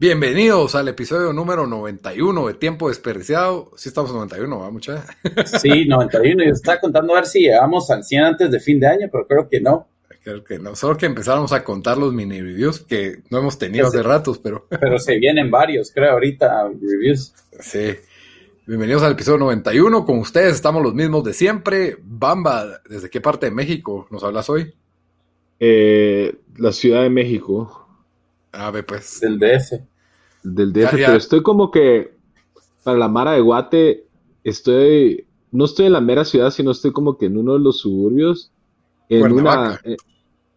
[0.00, 3.70] Bienvenidos al episodio número 91 de Tiempo Desperdiciado.
[3.76, 5.04] Sí estamos en 91, ¿va mucha?
[5.60, 6.42] Sí, 91.
[6.42, 9.26] Yo estaba contando a ver si llegamos al 100 antes de fin de año, pero
[9.26, 9.88] creo que no.
[10.24, 10.74] Creo que no.
[10.74, 14.66] Solo que empezáramos a contar los mini reviews que no hemos tenido hace ratos, pero...
[14.80, 17.34] Pero se vienen varios, creo, ahorita, reviews.
[17.60, 17.94] Sí.
[18.64, 20.06] Bienvenidos al episodio 91.
[20.06, 21.98] Con ustedes estamos los mismos de siempre.
[22.02, 24.72] Bamba, ¿desde qué parte de México nos hablas hoy?
[25.58, 27.86] Eh, la Ciudad de México.
[28.52, 29.20] A ver, pues.
[29.20, 29.89] Del DF.
[30.42, 32.14] Del DF, pero estoy como que
[32.82, 34.06] para la Mara de Guate,
[34.44, 37.80] estoy, no estoy en la mera ciudad, sino estoy como que en uno de los
[37.80, 38.52] suburbios,
[39.08, 39.80] en una,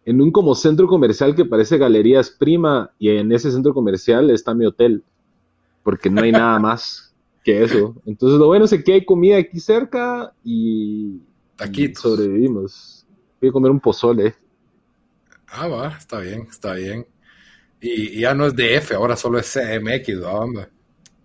[0.04, 4.54] en un como centro comercial que parece Galerías Prima, y en ese centro comercial está
[4.54, 5.02] mi hotel,
[5.82, 7.14] porque no hay nada más
[7.44, 7.94] que eso.
[8.06, 11.20] Entonces lo bueno es que hay comida aquí cerca y,
[11.58, 13.06] aquí sobrevivimos.
[13.40, 14.34] Voy a comer un pozole.
[15.48, 17.06] Ah, va, está bien, está bien.
[17.86, 20.46] Y, ya no es DF, ahora solo es CMX, ¿no?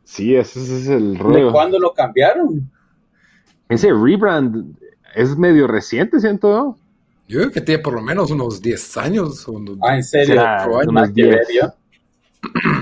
[0.03, 1.45] Sí, ese, es el rollo.
[1.45, 2.69] ¿De cuándo lo cambiaron?
[3.69, 4.75] Ese rebrand
[5.15, 6.75] es medio reciente, siento
[7.27, 7.39] yo.
[7.39, 9.47] creo que tiene por lo menos unos 10 años.
[9.81, 10.41] ah, ¿en serio?
[10.87, 11.37] Unos 10.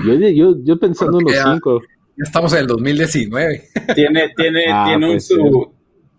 [0.04, 1.80] Yo, yo, yo pensando en unos 5.
[2.16, 3.68] Ya estamos en el 2019.
[3.94, 5.72] Tiene, tiene, ah, tiene un pues su,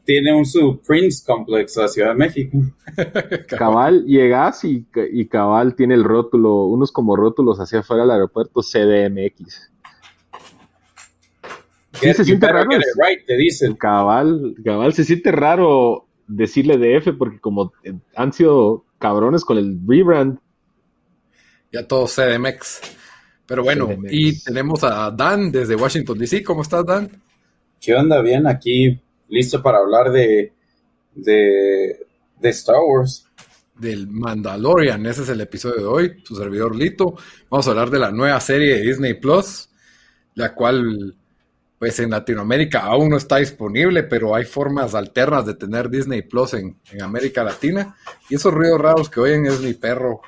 [0.10, 2.58] tiene un su Prince Complex a Ciudad de México.
[3.48, 8.62] cabal, llegas y, y, cabal tiene el rótulo, unos como rótulos hacia afuera del aeropuerto
[8.64, 9.72] CDMX.
[11.94, 12.68] Sí, se siente raro.
[13.28, 13.76] te dicen.
[13.76, 17.72] Cabal, cabal, se siente raro decirle DF porque como
[18.16, 20.40] han sido cabrones con el rebrand.
[21.72, 22.82] Ya todo CDMX.
[23.46, 26.44] Pero bueno, y tenemos a Dan desde Washington DC.
[26.44, 27.12] ¿Cómo estás, Dan?
[27.80, 28.24] ¿Qué onda?
[28.24, 29.00] Bien, aquí
[29.30, 30.54] listo para hablar de,
[31.16, 31.98] de,
[32.44, 33.26] Star Wars.
[33.76, 37.16] Del Mandalorian, ese es el episodio de hoy, su servidor Lito.
[37.50, 39.70] Vamos a hablar de la nueva serie de Disney Plus,
[40.36, 41.16] la cual,
[41.78, 46.56] pues en Latinoamérica aún no está disponible, pero hay formas alternas de tener Disney Plus
[46.56, 47.96] en, en América Latina.
[48.30, 50.22] Y esos ruidos raros que oyen es mi perro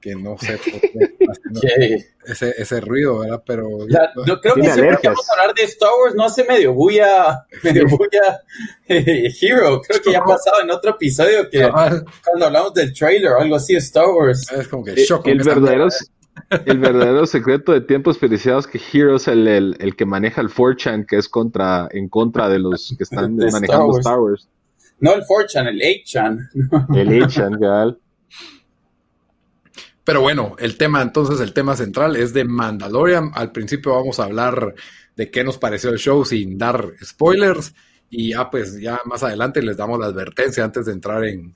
[0.00, 3.42] que no sé por qué ese, ese ruido, ¿verdad?
[3.46, 3.86] Pero
[4.26, 7.46] yo creo que siempre que vamos a hablar de Star Wars no hace medio bulla,
[7.62, 8.42] medio bulla
[8.86, 9.80] eh, Hero.
[9.86, 13.56] Creo que ya ha pasado en otro episodio que cuando hablamos del trailer o algo
[13.56, 14.50] así de Star Wars.
[14.52, 15.26] Es como que eh, shock.
[15.26, 15.88] El, verdadero,
[16.66, 19.48] el verdadero secreto de tiempos feliciados que Hero es el,
[19.78, 23.98] el, que maneja el 4chan, que es contra, en contra de los que están manejando
[23.98, 24.48] Star Wars.
[25.00, 26.48] No el 4chan, el 8chan.
[26.94, 27.98] El 8chan, gal.
[30.08, 33.30] Pero bueno, el tema entonces, el tema central es de Mandalorian.
[33.34, 34.74] Al principio vamos a hablar
[35.14, 37.74] de qué nos pareció el show sin dar spoilers.
[38.08, 41.54] Y ya pues ya más adelante les damos la advertencia antes de entrar en,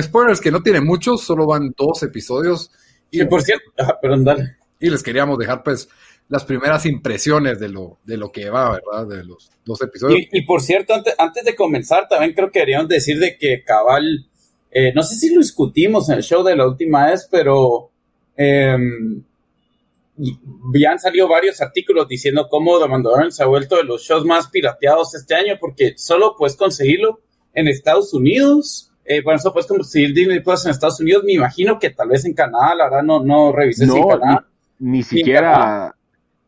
[0.00, 2.70] spoilers, que no tiene muchos, solo van dos episodios.
[3.10, 4.56] Y por cierto, ah, perdón, dale.
[4.80, 5.86] Y les queríamos dejar pues
[6.30, 9.08] las primeras impresiones de lo, de lo que va, ¿verdad?
[9.08, 10.22] De los dos episodios.
[10.32, 14.26] Y, por cierto, antes, antes, de comenzar, también creo que queríamos decir de que Cabal,
[14.70, 17.89] eh, no sé si lo discutimos en el show de la última vez, pero
[18.42, 18.74] eh,
[20.74, 24.24] ya han salido varios artículos diciendo cómo The Mandalorian se ha vuelto de los shows
[24.24, 27.20] más pirateados este año porque solo puedes conseguirlo
[27.52, 28.92] en Estados Unidos.
[29.04, 31.24] Eh, bueno, solo puedes conseguir Disney Plus en Estados Unidos.
[31.24, 34.46] Me imagino que tal vez en Canadá, la verdad no, no revisé si en Canadá.
[34.78, 35.94] Ni, siquiera.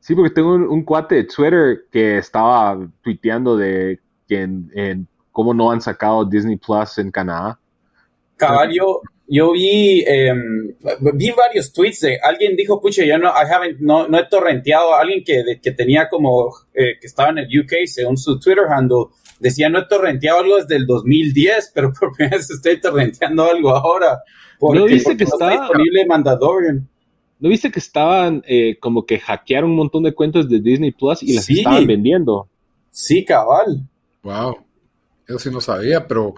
[0.01, 5.71] Sí, porque tengo un, cuate de Twitter que estaba tuiteando de que en, cómo no
[5.71, 7.59] han sacado Disney Plus en Canadá.
[8.37, 10.75] Caballo, yo vi, em,
[11.15, 14.95] vi varios tweets de alguien dijo, pucha, yo no, I haven't, no, no he torrenteado
[14.95, 18.65] a alguien que, que tenía como, eh, que estaba en el UK, según su Twitter
[18.69, 19.07] handle,
[19.39, 23.71] decía, no he torrenteado algo desde el 2010, pero por primera vez estoy torrenteando algo
[23.71, 24.23] ahora.
[24.59, 26.89] Porque, ¿No viste que estaba disponible Mandalorian?
[27.41, 31.25] ¿No viste que estaban eh, como que hackearon un montón de cuentas de Disney Plus
[31.25, 32.49] y las estaban vendiendo?
[32.93, 33.83] Sí, cabal.
[34.23, 34.59] Wow,
[35.27, 36.35] eso sí no sabía, pero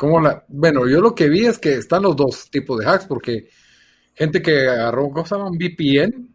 [0.00, 3.48] la, bueno, yo lo que vi es que están los dos tipos de hacks, porque
[4.14, 5.50] gente que agarró, ¿cómo se llama?
[5.50, 6.34] Un VPN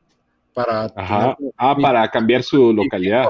[0.54, 3.30] para, ah, para cambiar su localidad.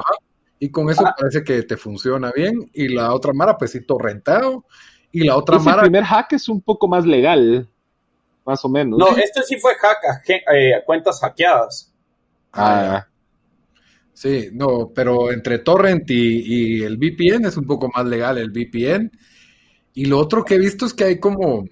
[0.60, 1.16] Y, con eso ah.
[1.18, 2.70] parece que te funciona bien.
[2.74, 4.66] Y la otra Mara, pues sí, torrentado.
[5.12, 5.84] Y la otra Mara.
[5.84, 7.68] El primer hack es un poco más legal,
[8.46, 9.00] más o menos.
[9.00, 11.94] No, este sí fue hack eh, cuentas hackeadas.
[12.54, 13.06] Ah,
[14.12, 18.52] Sí, no, pero entre Torrent y, y, el VPN es un poco más legal el
[18.52, 19.10] VPN
[20.00, 21.66] Y lo otro que he visto es que hay como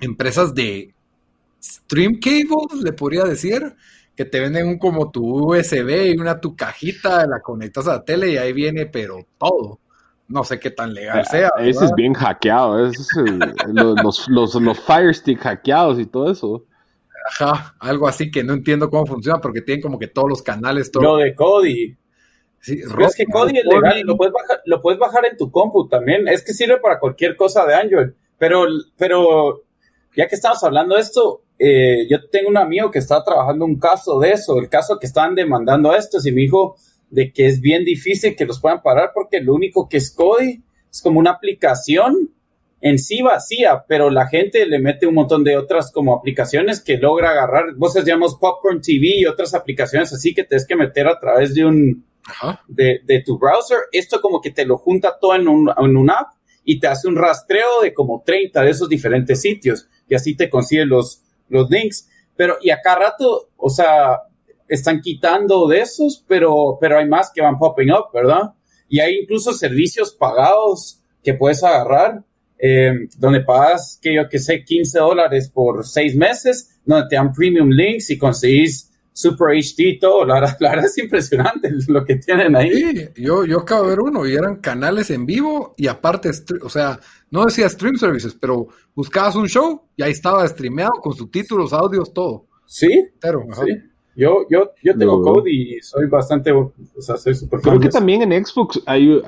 [0.00, 0.94] empresas de
[1.62, 3.76] stream cables, le podría decir,
[4.16, 8.04] que te venden un como tu USB y una tu cajita, la conectas a la
[8.06, 9.80] tele y ahí viene, pero todo.
[10.28, 11.50] No sé qué tan legal ah, sea.
[11.58, 13.06] Ese es bien hackeado, es
[13.66, 16.64] los, los, los, Fire Stick hackeados y todo eso.
[17.28, 20.90] Ajá, algo así que no entiendo cómo funciona porque tienen como que todos los canales.
[20.90, 21.02] Todo.
[21.02, 21.98] Lo de Cody.
[22.66, 25.86] Sí, es que Kodi es legal, lo puedes, bajar, lo puedes bajar en tu compu
[25.86, 26.26] también.
[26.26, 28.08] Es que sirve para cualquier cosa de Android.
[28.38, 28.64] Pero,
[28.96, 29.62] pero
[30.16, 33.78] ya que estamos hablando de esto, eh, yo tengo un amigo que está trabajando un
[33.78, 36.74] caso de eso, el caso que estaban demandando esto, y me dijo
[37.08, 40.64] de que es bien difícil que los puedan parar porque lo único que es Kodi
[40.90, 42.32] es como una aplicación
[42.80, 46.96] en sí vacía, pero la gente le mete un montón de otras como aplicaciones que
[46.96, 51.06] logra agarrar, vos se llamas Popcorn TV y otras aplicaciones así que tienes que meter
[51.06, 52.04] a través de un,
[52.68, 56.32] de, tu browser, esto como que te lo junta todo en un, en app
[56.64, 60.50] y te hace un rastreo de como 30 de esos diferentes sitios y así te
[60.50, 62.08] consigue los, los links.
[62.36, 64.22] Pero, y acá rato, o sea,
[64.68, 68.54] están quitando de esos, pero, pero hay más que van popping up, ¿verdad?
[68.88, 72.24] Y hay incluso servicios pagados que puedes agarrar,
[72.58, 77.32] eh, donde pagas, que yo que sé, 15 dólares por seis meses, donde te dan
[77.32, 80.26] premium links y conseguís Super HD, todo.
[80.26, 82.70] La verdad, es impresionante lo que tienen ahí.
[82.70, 86.30] Sí, yo, yo acabo de ver uno y eran canales en vivo y aparte,
[86.62, 91.14] o sea, no decía stream services, pero buscabas un show y ahí estaba streameado con
[91.14, 92.44] subtítulos, audios, todo.
[92.66, 93.72] Sí, pero, sí.
[94.14, 98.20] Yo, yo, yo tengo code y soy bastante, o sea, soy súper Creo que también
[98.20, 99.22] en Xbox hay,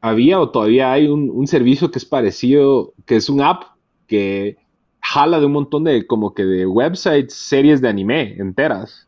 [0.00, 3.62] había o todavía hay un, un servicio que es parecido, que es un app
[4.06, 4.56] que
[5.00, 9.05] jala de un montón de como que de websites, series de anime enteras.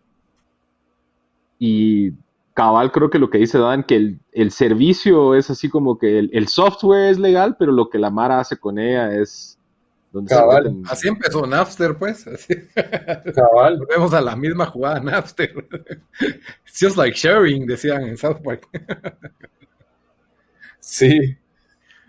[1.59, 2.13] Y
[2.55, 6.49] cabal creo que lo que dice Dan, que el, servicio es así como que el,
[6.49, 9.55] software es legal, pero lo que la Mara hace con ella es...
[10.27, 10.83] Cabal.
[10.89, 12.25] Así empezó Napster, pues.
[13.35, 13.79] Cabal.
[13.79, 15.53] Volvemos a la misma jugada Napster.
[16.67, 18.67] It's just like sharing, decían en South Park.
[20.81, 21.37] sí.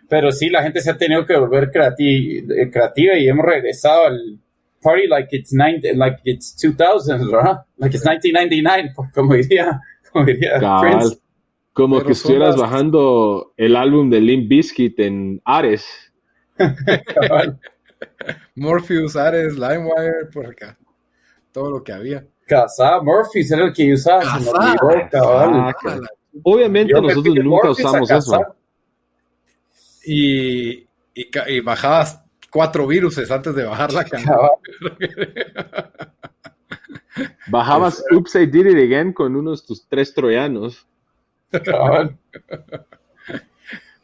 [0.07, 4.39] Pero sí, la gente se ha tenido que volver creativa y hemos regresado al,
[4.81, 7.65] party like it's 90, like it's 2000, ¿verdad?
[7.77, 9.79] Like it's 1999, como diría,
[10.11, 11.19] como diría Prince.
[11.73, 15.85] Como que estuvieras bajando el álbum de Limp Bizkit en Ares.
[18.55, 20.77] Morpheus, Ares, LimeWire, por acá.
[21.53, 22.25] Todo lo que había.
[22.45, 24.23] Casa, Morpheus era el que usaba.
[24.25, 25.73] Ah,
[26.43, 28.55] Obviamente nosotros nunca usamos eso.
[30.05, 30.79] Y,
[31.13, 34.05] y, y, bajabas cuatro viruses antes de bajar la
[37.47, 40.87] Bajabas Oops, I Did It Again con unos tus tres troyanos.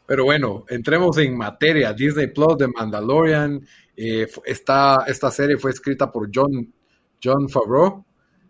[0.06, 1.92] Pero bueno, entremos en materia.
[1.92, 3.66] Disney Plus de Mandalorian.
[3.96, 6.72] Eh, esta, esta serie fue escrita por John,
[7.22, 8.04] John Favreau,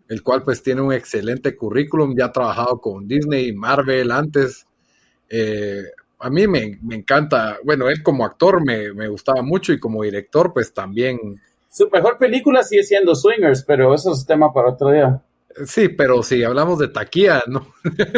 [0.09, 2.13] el cual pues tiene un excelente currículum.
[2.15, 4.67] Ya ha trabajado con Disney y Marvel antes.
[5.29, 5.83] Eh,
[6.19, 10.73] a mí me, encanta, bueno, él como actor me, gustaba mucho y como director pues
[10.73, 11.19] también.
[11.69, 15.21] Su mejor película sigue siendo Swingers, pero eso es tema para otro día.
[15.65, 17.73] Sí, pero si hablamos de taquilla, no.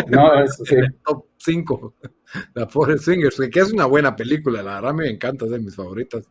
[0.08, 0.76] No, eso sí.
[1.06, 1.94] Top 5,
[2.54, 5.76] la pobre Swingers, que es una buena película, la verdad me encanta, es de mis
[5.76, 6.26] favoritas.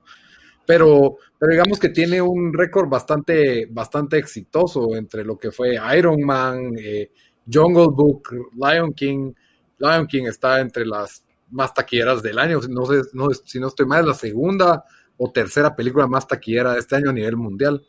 [0.66, 6.23] Pero, pero digamos que tiene un récord bastante, bastante exitoso entre lo que fue Iron
[6.23, 7.11] Man, eh,
[7.50, 9.33] Jungle Book, Lion King.
[9.78, 12.61] Lion King está entre las más taquilleras del año.
[12.69, 14.85] No sé, no, si no estoy mal, es la segunda
[15.17, 17.85] o tercera película más taquillera de este año a nivel mundial.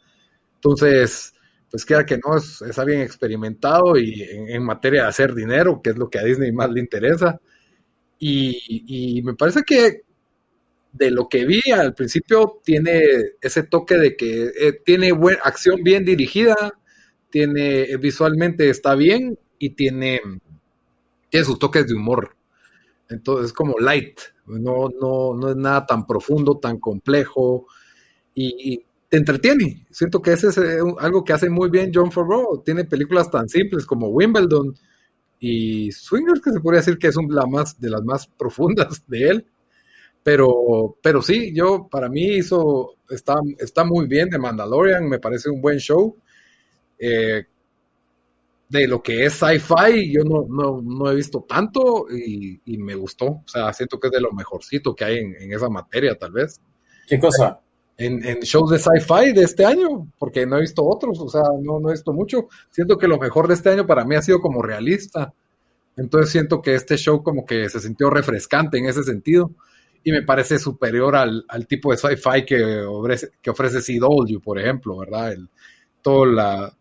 [0.56, 1.34] Entonces,
[1.70, 5.92] pues queda que no, es, es alguien experimentado y en, materia de hacer dinero, que
[5.92, 7.40] es lo que a Disney más le interesa.
[8.20, 10.02] Y, me parece que
[10.92, 13.02] de lo que vi al principio tiene
[13.42, 16.56] ese toque de que eh, tiene buena acción bien dirigida,
[17.30, 20.20] tiene visualmente está bien y tiene,
[21.30, 22.36] tiene sus toques de humor.
[23.10, 27.68] Entonces es como light, no, no, no es nada tan profundo, tan complejo
[28.34, 29.88] y, te entretiene.
[29.90, 32.62] Siento que ese es eh, algo que hace muy bien John Favreau.
[32.64, 34.76] Tiene películas tan simples como Wimbledon
[35.40, 39.30] y Swingers, que se podría decir que es la más, de las más profundas de
[39.30, 39.48] él.
[40.22, 45.50] Pero, pero sí, yo para mí hizo, está, está muy bien de Mandalorian, me parece
[45.50, 46.16] un buen show.
[47.00, 47.46] Eh,
[48.70, 53.26] de lo que es sci-fi, yo no, no, no, he visto tanto y, me gustó.
[53.26, 56.62] O sea, siento que es de lo mejorcito que hay en, esa materia, tal vez.
[57.08, 57.60] ¿Qué cosa?
[57.98, 61.42] En, en shows de sci-fi de este año, porque no he visto otros, o sea,
[61.62, 62.48] no, no he visto mucho.
[62.70, 65.34] Siento que lo mejor de este año para mí ha sido como realista.
[65.98, 69.52] Entonces siento que este show como que se sintió refrescante en ese sentido.
[70.04, 74.98] y me parece superior al, tipo de sci-fi que ofrece, que ofrece CW, por ejemplo,
[74.98, 75.34] ¿verdad?
[75.34, 75.50] El,
[76.36, 76.74] la,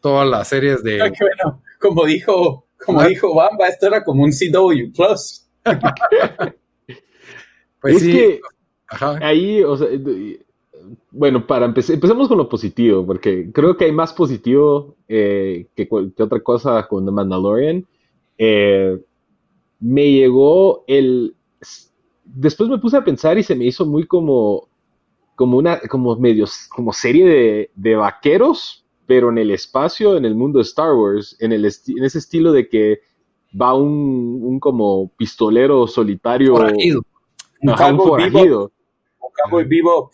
[0.00, 0.98] todas las series de...
[1.20, 5.46] bueno, como dijo, como dijo Bamba, esto era como un CW Plus.
[7.80, 8.40] pues es que
[9.20, 9.88] ahí, o sea,
[11.10, 15.88] bueno, para empezar, empecemos con lo positivo, porque creo que hay más positivo eh, que,
[15.88, 17.86] que, otra cosa con The Mandalorian.
[18.38, 18.98] Eh,
[19.80, 21.34] me llegó el...
[22.24, 24.68] Después me puse a pensar y se me hizo muy como,
[25.34, 28.79] como una, como medios, como serie de, de vaqueros,
[29.10, 32.52] pero en el espacio, en el mundo de Star Wars, en, el en ese estilo
[32.52, 33.00] de que
[33.60, 36.54] va un, un como pistolero solitario.
[36.54, 37.02] Forajido.
[37.60, 38.70] Un forajido.
[39.50, 40.12] Un vivo.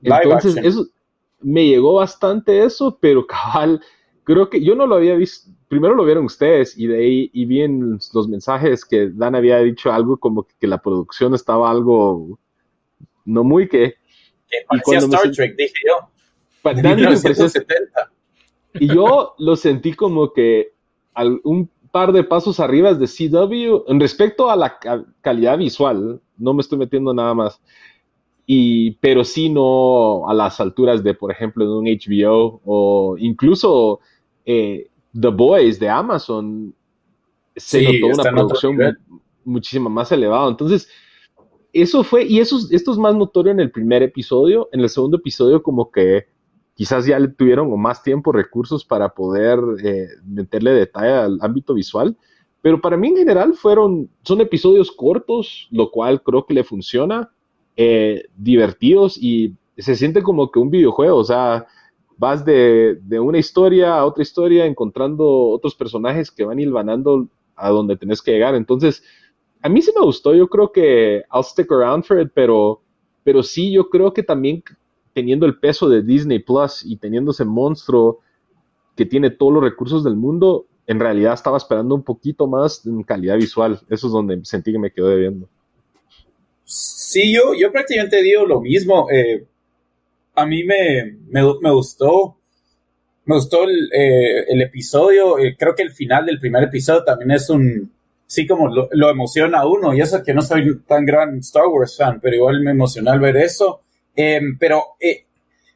[0.00, 0.86] Entonces, eso
[1.42, 3.82] me llegó bastante eso, pero cabal,
[4.24, 7.44] creo que yo no lo había visto, primero lo vieron ustedes y de ahí y
[7.44, 12.38] vi en los mensajes que Dan había dicho algo como que, la producción estaba algo
[13.26, 13.96] no muy que...
[14.48, 16.08] Que parecía Star Trek, dije yo.
[18.74, 20.72] Y yo lo sentí como que
[21.44, 24.78] un par de pasos arriba de CW en respecto a la
[25.20, 27.60] calidad visual, no me estoy metiendo nada más,
[28.46, 34.00] y, pero sí no a las alturas de, por ejemplo, de un HBO o incluso
[34.44, 34.88] eh,
[35.18, 36.74] The Boys de Amazon
[37.56, 38.98] se notó una producción
[39.44, 40.48] muchísimo más elevada.
[40.48, 40.88] Entonces,
[41.72, 44.68] eso fue, y eso, esto es más notorio en el primer episodio.
[44.72, 46.26] En el segundo episodio, como que
[46.74, 52.16] quizás ya le tuvieron más tiempo, recursos para poder eh, meterle detalle al ámbito visual.
[52.60, 57.30] Pero para mí en general fueron, son episodios cortos, lo cual creo que le funciona,
[57.76, 61.66] eh, divertidos y se siente como que un videojuego, o sea,
[62.16, 67.26] vas de, una historia a otra historia encontrando otros personajes que van hilvanando
[67.56, 68.54] a donde tenés que llegar.
[68.54, 69.02] Entonces,
[69.60, 72.80] a mí sí me gustó, yo creo que I'll stick around for it, pero,
[73.24, 74.62] pero sí, yo creo que también
[75.14, 78.20] teniendo el peso de Disney Plus y teniendo ese monstruo
[78.96, 83.02] que tiene todos los recursos del mundo, en realidad estaba esperando un poquito más en
[83.02, 83.80] calidad visual.
[83.88, 85.48] Eso es donde sentí que me quedó debiendo.
[86.64, 89.08] Sí, yo, yo prácticamente digo lo mismo.
[89.10, 89.44] Eh,
[90.34, 92.36] a mí me, me, gustó.
[93.24, 95.38] Me gustó el, eh, episodio.
[95.38, 97.92] Eh, creo que el final del primer episodio también es un.
[98.26, 99.94] Sí, como lo, emociona a uno.
[99.94, 103.20] Y eso que no soy tan gran Star Wars fan, pero igual me emociona al
[103.20, 103.82] ver eso.
[104.14, 105.24] Em, pero, eh,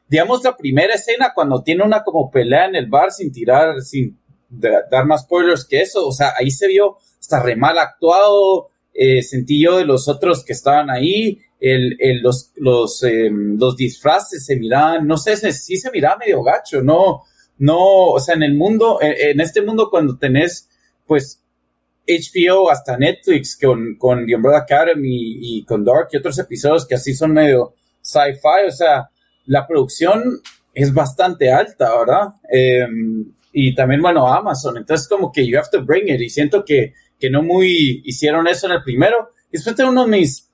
[0.07, 4.17] digamos, la primera escena, cuando tiene una como pelea en el bar sin tirar, sin
[4.49, 8.69] dar más spoilers que eso, o sea, ahí se vio hasta re mal actuado.
[9.21, 14.45] sentí yo de los otros que estaban ahí el, el, los, los, em, los disfraces
[14.45, 17.23] se miraban, no sé, sí se miraba medio gacho, no,
[17.57, 20.69] no, o sea, en el mundo, en, este mundo cuando tenés,
[21.05, 21.43] pues,
[22.07, 26.95] HBO hasta Netflix con, con The Umbrella Academy y con Dark y otros episodios que
[26.95, 27.73] así son medio
[28.07, 29.09] sci-fi, o sea,
[29.45, 30.41] la producción
[30.73, 32.27] es bastante alta, ¿verdad?
[32.49, 36.63] Em, y también, bueno, Amazon, entonces como que you have to bring it y siento
[36.63, 39.31] que, que no muy hicieron eso en el primero.
[39.47, 40.47] Y después tengo uno de mis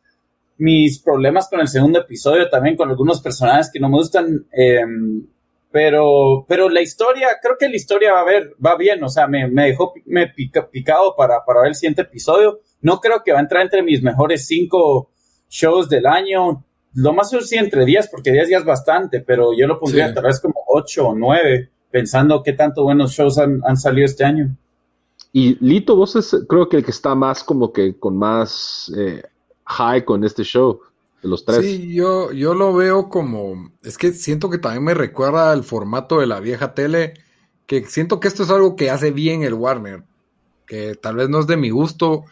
[0.58, 4.46] mis problemas con el segundo episodio, también con algunos personajes que no me gustan.
[4.52, 5.28] Em,
[5.72, 9.28] pero, pero la historia, creo que la historia va a ver, va bien, o sea,
[9.28, 12.60] me, me dejó me picado para, para ver el siguiente episodio.
[12.82, 15.12] No creo que va a entrar entre mis mejores cinco
[15.50, 16.64] shows del año.
[16.96, 20.14] Lo más seguro sí entre 10, porque 10 días es bastante, pero yo lo pondría
[20.14, 24.24] tal vez como 8 o 9, pensando qué tanto buenos shows han, han salido este
[24.24, 24.56] año.
[25.32, 29.24] Y Lito, vos es creo que el que está más como que con más eh,
[29.66, 30.80] high con este show,
[31.24, 31.62] de los tres.
[31.62, 36.20] Sí, yo, yo lo veo como, es que siento que también me recuerda al formato
[36.20, 37.16] de la vieja tele,
[37.66, 40.04] que siento que esto es algo que hace bien el Warner,
[40.68, 42.26] que tal vez no es de mi gusto,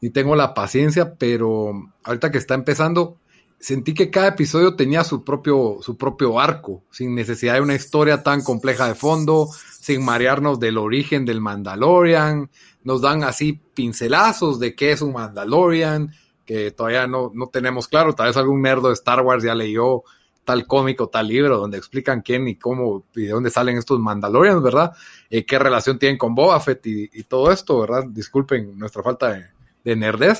[0.00, 1.72] ni tengo la paciencia, pero
[2.04, 3.18] ahorita que está empezando,
[3.60, 8.22] sentí que cada episodio tenía su propio, su propio arco, sin necesidad de una historia
[8.22, 9.48] tan compleja de fondo,
[9.80, 12.50] sin marearnos del origen del Mandalorian,
[12.84, 16.12] nos dan así pincelazos de qué es un Mandalorian,
[16.44, 18.14] que todavía no, no tenemos claro.
[18.14, 20.04] Tal vez algún nerdo de Star Wars ya leyó
[20.48, 24.62] tal cómico, tal libro, donde explican quién y cómo y de dónde salen estos Mandalorians,
[24.62, 24.92] ¿verdad?
[25.28, 28.04] Eh, qué relación tienen con Boba Fett y, todo esto, ¿verdad?
[28.08, 29.44] Disculpen nuestra falta de,
[29.84, 30.36] de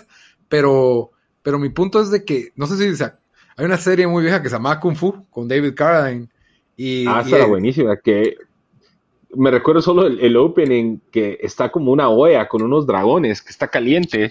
[0.49, 1.11] pero,
[1.49, 4.51] pero mi punto es de que, no sé si hay una serie muy vieja que
[4.51, 6.29] se llama Kung Fu con David Carradine.
[6.77, 8.37] Y, ah, era buenísima, que
[9.35, 13.49] me recuerdo solo el, el, opening que está como una olla con unos dragones, que
[13.49, 14.29] está caliente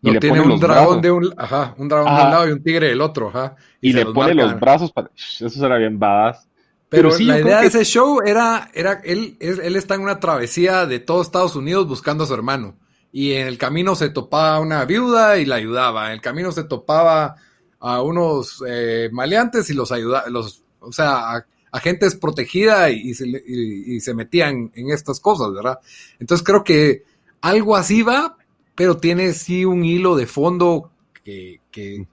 [0.00, 2.86] no, tiene un dragón de un, ajá, un dragón de un lado y un tigre
[2.90, 3.56] del otro, ajá.
[3.80, 5.10] Y, le pone los brazos para.
[5.16, 6.46] Eso será bien badass.
[6.88, 11.00] Pero, la idea de ese show era, era él, él está en una travesía de
[11.00, 12.76] todo Estados Unidos buscando a su hermano.
[13.12, 16.64] Y en el camino se topaba una viuda y la ayudaba, en el camino se
[16.64, 17.36] topaba
[17.80, 24.14] a unos eh, maleantes y los ayudaba, los, o sea, a, gente protegida y, se,
[24.14, 25.78] metían en estas cosas, ¿verdad?
[26.18, 27.04] Entonces creo que
[27.40, 28.36] algo así va,
[28.74, 30.90] pero tiene sí un hilo de fondo
[31.24, 32.06] que, que,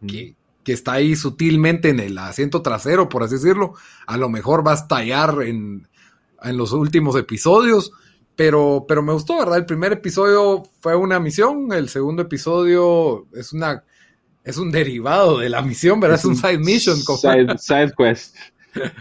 [0.64, 3.74] que está ahí sutilmente en el asiento trasero, por así decirlo.
[4.06, 5.88] A lo mejor va a estallar en,
[6.44, 7.92] en los últimos episodios,
[8.38, 9.58] pero, pero me gustó, ¿verdad?
[9.58, 13.84] El primer episodio fue una misión, el segundo episodio es una
[14.44, 16.20] es un derivado de la misión, ¿verdad?
[16.20, 16.98] Es, un side mission.
[17.58, 18.36] Side, quest.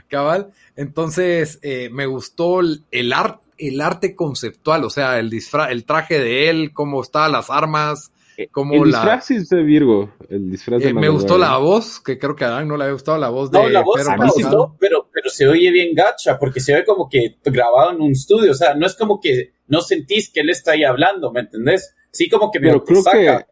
[0.09, 0.53] Cabal.
[0.75, 3.13] Entonces, eh, me gustó el, el,
[3.59, 8.11] el arte conceptual, o sea, el disfraz, el traje de él, cómo estaban las armas,
[8.37, 12.37] el disfraz es de Virgo, el disfraz de eh, Me gustó la voz, que creo
[12.37, 14.77] que a Dan no le había gustado la voz de No, la voz me gustó,
[14.79, 18.53] pero, pero se oye bien gacha, porque se ve como que grabado en un estudio,
[18.53, 21.95] o sea, no es como que no sentís que él está ahí hablando, ¿me entendés?
[22.11, 23.45] Sí, como que me Pero creo que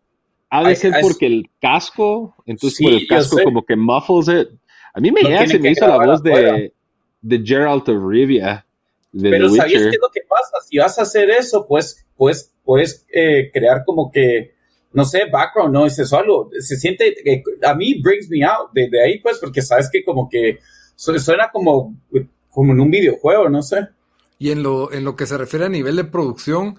[0.50, 4.48] ha de ser porque el casco, entonces por el casco como que muffles it.
[4.92, 6.72] A mí me, se me hizo la voz de,
[7.20, 8.64] de Geralt of Rivia.
[9.20, 10.64] pero ¿sabías qué es lo que pasa?
[10.68, 14.53] Si vas a hacer eso, pues, pues puedes eh, crear como que
[14.94, 16.50] no sé, background no es eso algo.
[16.60, 20.60] Se siente, a mí brings me out de, ahí, pues, porque sabes que como que
[20.94, 21.96] suena como,
[22.48, 23.88] como en un videojuego, no sé.
[24.38, 26.76] Y en lo, en lo que se refiere a nivel de producción,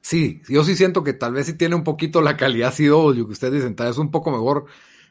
[0.00, 3.32] sí, yo sí siento que tal vez sí tiene un poquito la calidad CW que
[3.32, 4.64] ustedes dicen, tal vez un poco mejor,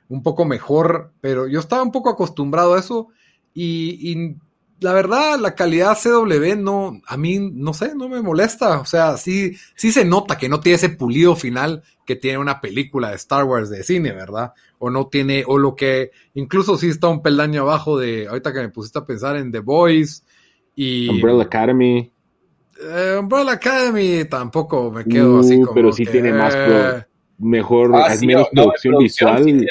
[0.09, 3.09] un poco mejor, pero yo estaba un poco acostumbrado a eso
[3.53, 4.35] y, y
[4.79, 8.79] la verdad, la calidad CW no, a mí, no sé, no me molesta.
[8.79, 12.61] O sea, sí, sí se nota que no tiene ese pulido final que tiene una
[12.61, 14.53] película de Star Wars de cine, ¿verdad?
[14.79, 18.59] O no tiene, o lo que, incluso sí está un peldaño abajo de, ahorita que
[18.59, 20.23] me pusiste a pensar en The Boys
[20.75, 21.09] y...
[21.09, 22.11] Umbrella Academy.
[22.79, 27.03] Eh, Umbrella Academy tampoco me quedo así uh, como Pero sí tiene más eh,
[27.39, 29.67] mejor, ah, es menos producción, visual.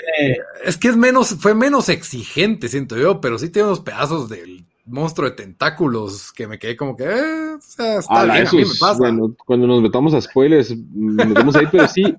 [0.65, 4.67] Es que es menos, fue menos exigente, siento yo, pero sí tiene unos pedazos del
[4.87, 8.59] monstruo de tentáculos que me quedé como que, eh, o sea, está bien, a mí
[8.59, 8.99] me pasa.
[8.99, 12.15] Bueno, cuando nos metamos a spoilers, nos metemos ahí, pero sí,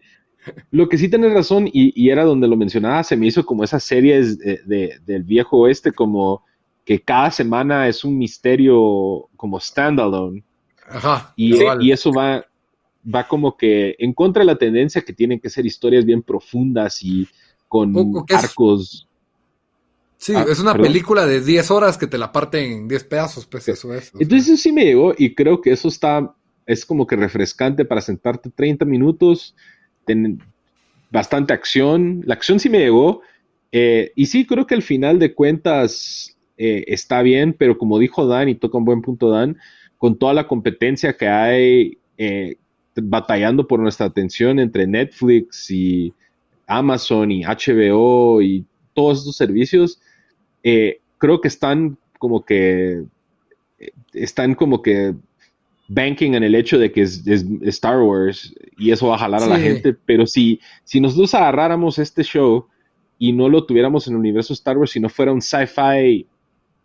[0.72, 3.84] lo que sí tienes razón, y, era donde lo mencionaba, se me hizo como esas
[3.84, 6.44] series de, del viejo oeste, como
[6.86, 10.44] que cada semana es un misterio como standalone.
[10.90, 11.34] Ajá.
[11.36, 12.46] Y, y eso va,
[13.14, 17.04] va como que en contra de la tendencia que tienen que ser historias bien profundas
[17.04, 17.28] y
[17.68, 17.94] con
[18.30, 19.07] arcos
[20.18, 23.46] Sí, ah, es una película de 10 horas que te la parten en 10 pedazos,
[23.46, 24.12] pues eso es.
[24.20, 26.34] Entonces eso sí me llegó y creo que eso está,
[26.66, 29.56] es como que refrescante para sentarte 30 minutos,
[30.06, 30.42] ten,
[31.12, 33.22] bastante acción, la acción sí me llegó,
[33.72, 38.26] eh, y sí creo que al final de cuentas eh, está bien, pero como dijo
[38.26, 39.58] Dan, y toca un buen punto Dan,
[39.98, 42.58] con toda la competencia que hay eh,
[42.96, 46.14] batallando por nuestra atención entre Netflix y
[46.66, 50.02] Amazon y HBO y todos estos servicios,
[50.70, 53.06] eh, creo que están como que
[53.80, 55.16] eh, están como que
[55.88, 57.24] banking en el hecho de que es,
[57.62, 62.00] Star Wars y eso va a jalar a la gente, pero si, si nosotros agarráramos
[62.00, 62.68] este show
[63.18, 66.28] y no lo tuviéramos en el universo Star Wars, si no fuera un sci-fi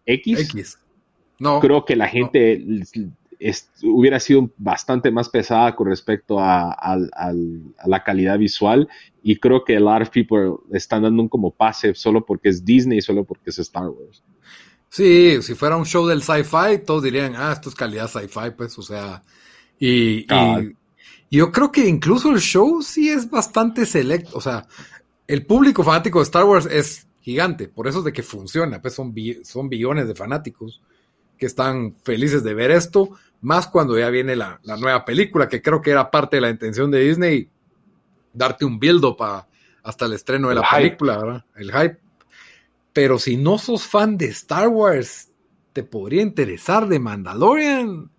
[0.06, 0.78] X,
[1.40, 2.64] No, creo que la gente
[3.82, 6.98] hubiera sido bastante más pesada con respecto a,
[7.84, 8.88] la calidad visual
[9.22, 12.64] y creo que a lot of people están dando un como pase solo porque es
[12.64, 14.22] Disney, solo porque es Star Wars.
[14.88, 18.78] Sí, si fuera un show del sci-fi, todos dirían, ah, esto es calidad sci-fi, pues,
[18.78, 19.22] o sea,
[19.78, 20.26] y,
[21.30, 24.66] yo creo que incluso el show sí es bastante selecto, o sea,
[25.26, 28.94] el público fanático de Star Wars es gigante, por eso es de que funciona, pues
[28.94, 30.82] son, son billones de fanáticos
[31.38, 35.82] que están felices de ver esto, más cuando ya viene la, nueva película, que creo
[35.82, 37.50] que era parte de la intención de Disney,
[38.32, 39.18] darte un build-up
[39.82, 41.44] hasta el estreno de la película, ¿verdad?
[41.56, 41.98] El hype.
[42.92, 45.30] Pero si no sos fan de Star Wars,
[45.72, 48.10] ¿te podría interesar de Mandalorian?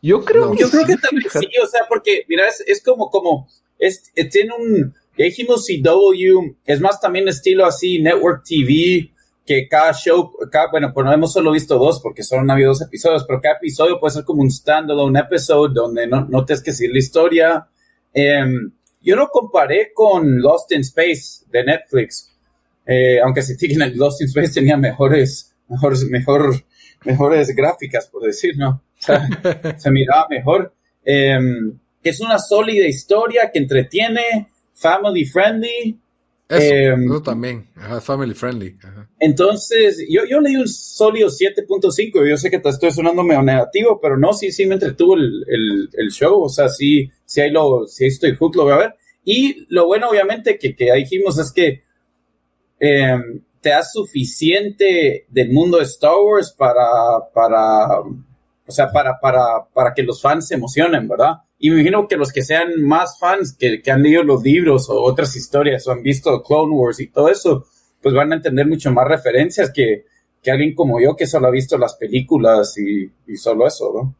[0.00, 3.48] Yo creo, yo creo que también sí, o sea, porque, mira, es, como, como,
[3.78, 9.12] es, tiene un, ya dijimos CW, es más también estilo así, Network TV,
[9.60, 12.70] que cada show, cada, bueno, pues no hemos solo visto dos porque solo han habido
[12.70, 16.62] dos episodios, pero cada episodio puede ser como un standalone episode donde no, no tienes
[16.62, 17.68] que seguir la historia.
[18.12, 22.32] Em, yo lo comparé con Lost in Space de Netflix,
[22.86, 26.64] eh, aunque se que Lost in Space tenía mejores, mejores, mejor,
[27.04, 28.82] mejores gráficas, por decir, ¿no?
[28.98, 29.28] O sea,
[29.78, 30.74] se miraba mejor.
[31.04, 31.38] Eh,
[32.02, 35.98] es una sólida historia que entretiene, family friendly,
[36.52, 37.70] Eso, em, también,
[38.02, 38.76] family friendly.
[39.18, 43.98] Entonces, yo, yo leí un sólido 7.5, yo sé que te estoy sonando medio negativo,
[44.00, 47.86] pero no, sí, sí me entretuvo el, el, show, o sea, sí, sí, ahí lo,
[47.86, 48.94] sí estoy hook, lo voy a ver.
[49.24, 51.84] Y lo bueno, obviamente, que, que ahí dijimos es que
[52.80, 56.84] em, te da suficiente del mundo de Star Wars para,
[57.32, 61.36] para, o sea, para, para, para que los fans se emocionen, ¿verdad?
[61.64, 64.90] Y me imagino que los que sean más fans, que, que, han leído los libros
[64.90, 67.66] o otras historias o han visto Clone Wars y todo eso,
[68.02, 70.04] pues van a entender mucho más referencias que,
[70.42, 74.12] que alguien como yo que solo ha visto las películas y, y, solo eso, ¿no?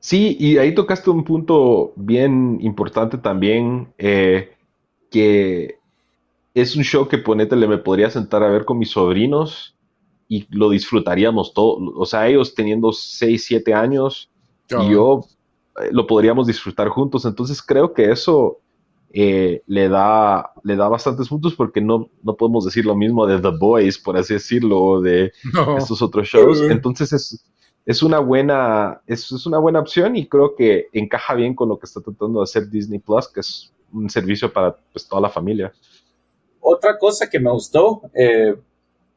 [0.00, 4.50] Sí, y ahí tocaste un punto bien importante también, eh,
[5.12, 5.78] que
[6.52, 9.76] es un show que ponete le me podría sentar a ver con mis sobrinos
[10.26, 14.32] y lo disfrutaríamos todo, o sea, ellos teniendo 6, 7 años
[14.68, 15.24] y yo
[15.90, 17.24] lo podríamos disfrutar juntos.
[17.24, 18.60] Entonces creo que eso
[19.10, 23.40] eh, le, da, le da bastantes puntos porque no, no podemos decir lo mismo de
[23.40, 25.32] The Boys, por así decirlo, o de
[25.78, 26.60] estos otros shows.
[26.62, 27.44] Entonces es,
[27.86, 31.78] es, una buena, es, es, una buena opción y creo que encaja bien con lo
[31.78, 35.30] que está tratando de hacer Disney Plus, que es un servicio para pues, toda la
[35.30, 35.72] familia.
[36.60, 38.54] Otra cosa que me gustó eh,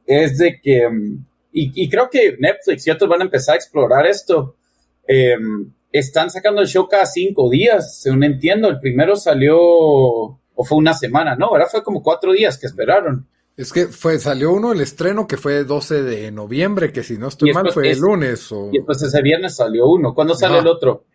[0.05, 3.57] es de que, mm, y, y, creo que Netflix y otros van a empezar a
[3.57, 4.55] explorar esto.
[5.05, 5.35] Eh,
[5.91, 8.69] están sacando el show cada cinco días, según entiendo.
[8.69, 11.47] El primero salió, o fue una semana, ¿no?
[11.47, 13.27] Ahora fue como cuatro días que esperaron.
[13.57, 17.27] Es que fue, salió uno el estreno que fue 12 de noviembre, que si no
[17.27, 18.51] estoy mal fue el lunes.
[18.51, 18.69] O...
[18.71, 20.13] Y después ese viernes salió uno.
[20.13, 21.05] ¿Cuándo sale el otro?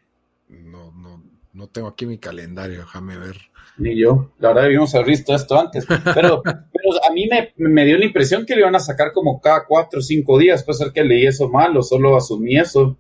[0.49, 1.23] No, no,
[1.55, 3.37] no tengo aquí mi calendario, déjame ver.
[3.79, 4.33] Ni yo.
[4.39, 5.87] La verdad debimos haber visto esto antes.
[5.87, 9.41] Pero, pero a mí me, me, dio la impresión que le iban a sacar como
[9.41, 10.63] cada cuatro o cinco días.
[10.63, 12.99] Puede ser que leí eso mal o solo asumí eso.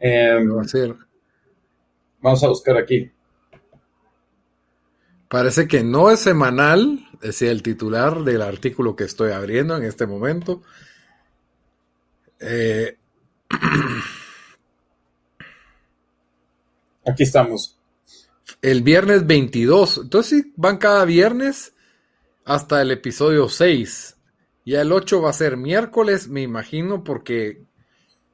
[0.00, 0.48] Em,
[2.20, 3.12] vamos a buscar aquí.
[5.28, 10.06] Parece que no es semanal, decía el titular del artículo que estoy abriendo en este
[10.06, 10.62] momento.
[12.40, 12.96] Eh,
[17.06, 17.78] aquí estamos.
[18.62, 20.00] El viernes 22.
[20.04, 21.74] Entonces sí, van cada viernes
[22.44, 24.16] hasta el episodio 6.
[24.64, 27.62] Y el 8 va a ser miércoles, me imagino, porque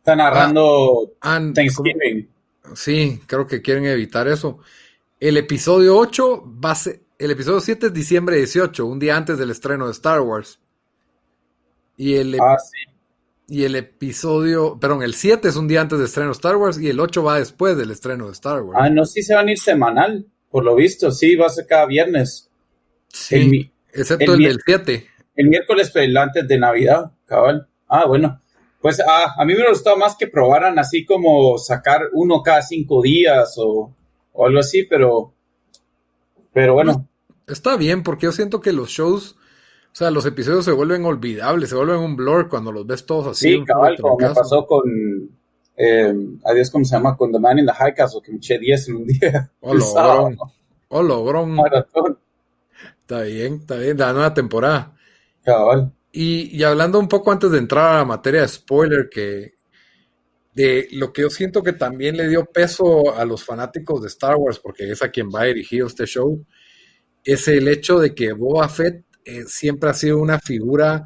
[0.07, 2.29] Está narrando ah, Thanksgiving.
[2.77, 4.61] Sí, creo que quieren evitar eso.
[5.19, 7.01] El episodio 8 va a ser.
[7.19, 10.61] El episodio 7 es diciembre 18, un día antes del estreno de Star Wars.
[11.97, 12.89] Y el, ah, sí.
[13.49, 16.79] y el episodio, perdón, el 7 es un día antes del estreno de Star Wars
[16.79, 18.79] y el 8 va después del estreno de Star Wars.
[18.81, 21.67] Ah, no, sí se van a ir semanal, por lo visto, sí, va a ser
[21.67, 22.49] cada viernes.
[23.09, 25.05] Sí, excepto el, del 7.
[25.35, 27.67] El miércoles antes de Navidad, cabal.
[27.89, 28.41] Ah, bueno.
[28.87, 33.03] Pues ah, a mí me gustaba más que probaran así como sacar uno cada cinco
[33.03, 33.93] días o,
[34.39, 35.33] algo así, pero,
[36.53, 37.09] pero bueno.
[37.49, 41.71] Está bien, porque yo siento que los shows, o sea, los episodios se vuelven olvidables,
[41.71, 43.55] se vuelven un blur cuando los ves todos así.
[43.55, 44.85] Sí, cabal, como me pasó con,
[45.77, 47.17] eh, adiós, ¿cómo se llama?
[47.17, 49.51] Con The Man in the High Castle, que me eché 10 en un día.
[49.63, 50.39] Oh, logrón.
[50.91, 51.57] Oh, logrón.
[53.01, 54.95] Está bien, está bien, la nueva temporada.
[55.43, 55.93] Cabal.
[56.19, 59.57] Y, hablando un poco antes de entrar a la materia de spoiler, que
[60.55, 64.37] de lo que yo siento que también le dio peso a los fanáticos de Star
[64.37, 66.43] Wars, porque es a quien va dirigido este show,
[67.23, 71.05] es el hecho de que Boba Fett eh, siempre ha sido una figura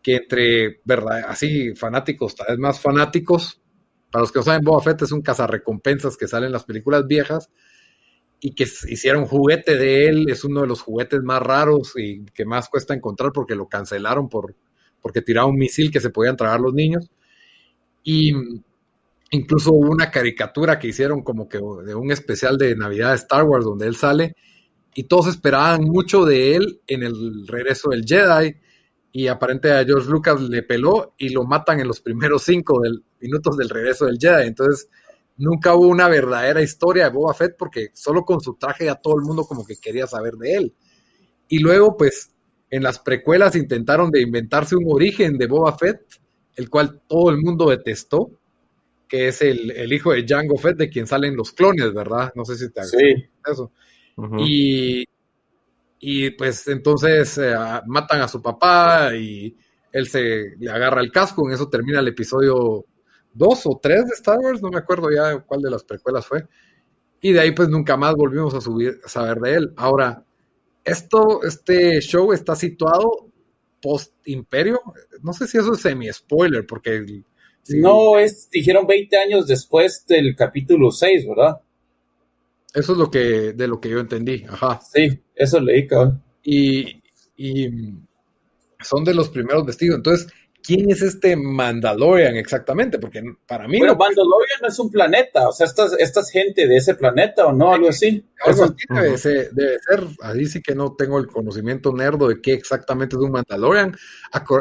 [0.00, 1.24] que entre, ¿verdad?
[1.26, 3.60] Así, fanáticos, tal vez más fanáticos,
[4.12, 7.04] para los que no saben, Boba Fett es un cazarrecompensas que sale en las películas
[7.08, 7.50] viejas,
[8.46, 12.44] y que hicieron juguete de él, es uno de los juguetes más raros y que
[12.44, 14.54] más cuesta encontrar porque lo cancelaron por,
[15.02, 17.10] porque tiraba un misil que se podían tragar los niños.
[18.04, 18.32] Y
[19.32, 23.42] incluso hubo una caricatura que hicieron como que de un especial de Navidad de Star
[23.42, 24.36] Wars donde él sale
[24.94, 28.54] y todos esperaban mucho de él en el regreso del Jedi
[29.10, 32.80] y aparentemente a George Lucas le peló y lo matan en los primeros cinco
[33.20, 34.46] minutos del regreso del Jedi.
[34.46, 34.88] Entonces
[35.38, 39.16] nunca hubo una verdadera historia de Boba Fett porque solo con su traje ya todo
[39.16, 40.74] el mundo como que quería saber de él.
[41.48, 42.32] Y luego, pues,
[42.70, 46.00] en las precuelas intentaron de inventarse un origen de Boba Fett,
[46.56, 48.30] el cual todo el mundo detestó,
[49.08, 52.32] que es el, hijo de Jango Fett, de quien salen los clones, ¿verdad?
[52.34, 53.28] No sé si te sí.
[53.44, 53.70] eso.
[54.38, 55.04] y,
[56.00, 57.54] y pues entonces eh,
[57.86, 59.56] matan a su papá y
[59.92, 62.84] él se le agarra el casco, en eso termina el episodio
[63.36, 66.46] dos o tres de Star Wars, no me acuerdo ya cuál de las precuelas fue.
[67.20, 69.72] Y de ahí pues nunca más volvimos a, subir, a saber de él.
[69.76, 70.24] Ahora,
[70.84, 73.30] esto, este show está situado
[73.80, 74.80] post Imperio.
[75.22, 77.04] No sé si eso es semi spoiler, porque
[77.68, 81.60] no es, dijeron 20 años después del capítulo 6, ¿verdad?
[82.74, 84.80] Eso es lo que, de lo que yo entendí, ajá.
[84.92, 86.22] Sí, eso leí, cabrón.
[86.42, 87.02] y,
[88.80, 89.96] son de los primeros vestidos.
[89.96, 90.32] Entonces,
[90.66, 92.98] ¿quién es este Mandalorian exactamente?
[92.98, 93.78] Porque para mí...
[93.78, 97.46] Bueno, Mandalorian no es un planeta, o sea, esta, esta es gente de ese planeta
[97.46, 98.24] o no, algo así.
[98.44, 102.40] Algo así debe, ser, debe, ser, ahí sí que no tengo el conocimiento nerdo de
[102.40, 103.96] qué exactamente es un Mandalorian.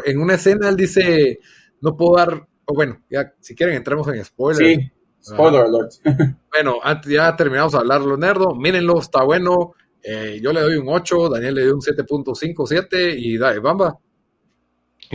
[0.05, 1.39] En una escena él dice,
[1.81, 4.59] no puedo dar, o bueno, ya si quieren entremos en spoilers.
[4.59, 4.91] Sí,
[5.21, 5.91] spoiler alert.
[6.51, 6.75] bueno,
[7.07, 9.73] ya terminamos de hablar lo nerdo, mírenlo, está bueno.
[10.03, 13.97] Eh, yo le doy un 8, Daniel le dio un 7.57 y dale, bamba.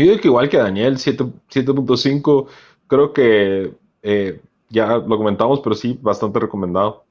[0.01, 2.47] Yo digo que igual que Daniel, 7.5,
[2.87, 7.05] creo que eh, ya lo comentamos, pero sí, bastante recomendado.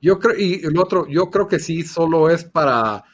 [0.00, 3.04] Yo creo, y el otro, yo creo que sí, solo es para.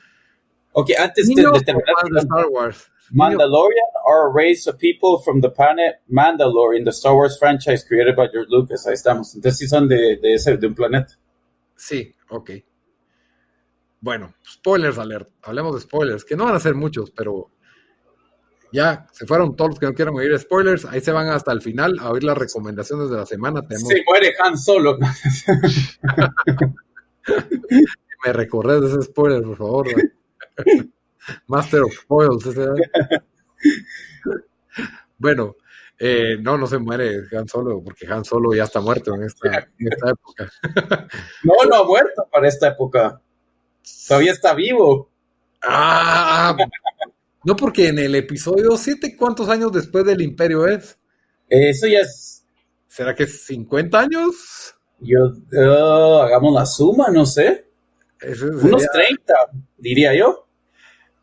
[0.72, 1.94] Ok, antes de, terminar.
[2.18, 2.90] Star Wars.
[3.12, 7.84] Mandalorian are a race of people from the planet Mandalore in the Star Wars franchise
[7.84, 8.86] created by George Lucas.
[8.86, 9.34] Ahí estamos.
[9.34, 11.14] Entonces sí son de, de, ese, de un planeta.
[11.74, 12.50] Sí, ok.
[14.00, 15.28] Bueno, spoilers alert.
[15.42, 17.50] Hablemos de spoilers, que no van a ser muchos, pero
[18.72, 20.84] ya se fueron todos los que no quieran oír spoilers.
[20.84, 23.62] Ahí se van hasta el final a oír las recomendaciones de la semana.
[23.66, 23.88] Tenemos...
[23.88, 24.98] Se muere Han Solo.
[28.24, 29.88] Me recordé de ese spoiler, por favor.
[31.46, 32.44] Master of Spoils.
[35.18, 35.56] bueno,
[35.98, 39.58] eh, no, no se muere Han Solo, porque Han Solo ya está muerto en esta,
[39.78, 40.50] en esta época.
[41.44, 43.20] no, no ha muerto para esta época.
[44.06, 45.10] Todavía está vivo.
[45.62, 46.56] Ah,
[47.44, 50.98] no, porque en el episodio 7, ¿cuántos años después del Imperio es?
[51.48, 52.44] Eso ya es.
[52.86, 54.74] ¿Será que es 50 años?
[55.00, 55.18] Yo,
[55.52, 57.66] uh, hagamos la suma, no sé.
[58.22, 59.34] Unos 30,
[59.78, 60.46] diría yo.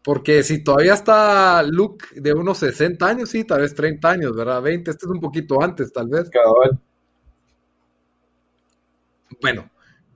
[0.04, 4.62] Porque si todavía está Luke de unos 60 años, sí, tal vez 30 años, ¿verdad?
[4.62, 6.32] 20, este es un poquito antes, tal vez.
[9.42, 9.70] Bueno,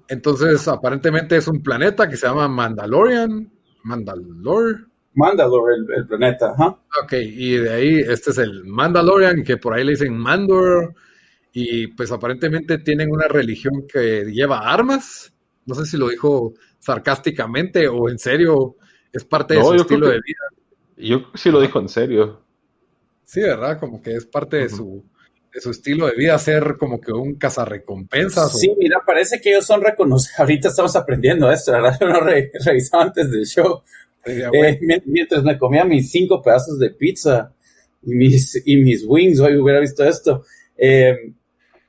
[0.07, 3.51] entonces, aparentemente es un planeta que se llama Mandalorian.
[3.83, 4.90] Mandalore.
[5.13, 6.77] Mandalore, el, planeta, ajá.
[7.03, 10.93] Ok, y de ahí, este es el Mandalorian, que por ahí le dicen Mandor.
[11.53, 15.33] Y pues aparentemente tienen una religión que lleva armas.
[15.65, 18.77] No sé si lo dijo sarcásticamente o en serio
[19.11, 20.63] es parte de su estilo de vida.
[20.95, 22.41] Yo sí lo dijo en serio.
[23.25, 23.79] Sí, ¿verdad?
[23.79, 25.03] Como que es parte de su
[25.53, 28.57] de su estilo de vida ser como que un cazarrecompensas.
[28.57, 30.33] Sí, mira, parece que ellos son reconocidos.
[30.39, 31.97] Ahorita estamos aprendiendo esto, ¿verdad?
[32.01, 33.81] Yo no re revisaba antes del show.
[34.25, 37.53] Eh, mientras me comía mis cinco pedazos de pizza
[38.03, 40.43] y mis, y mis wings, hoy hubiera visto esto.
[40.77, 41.33] Eh,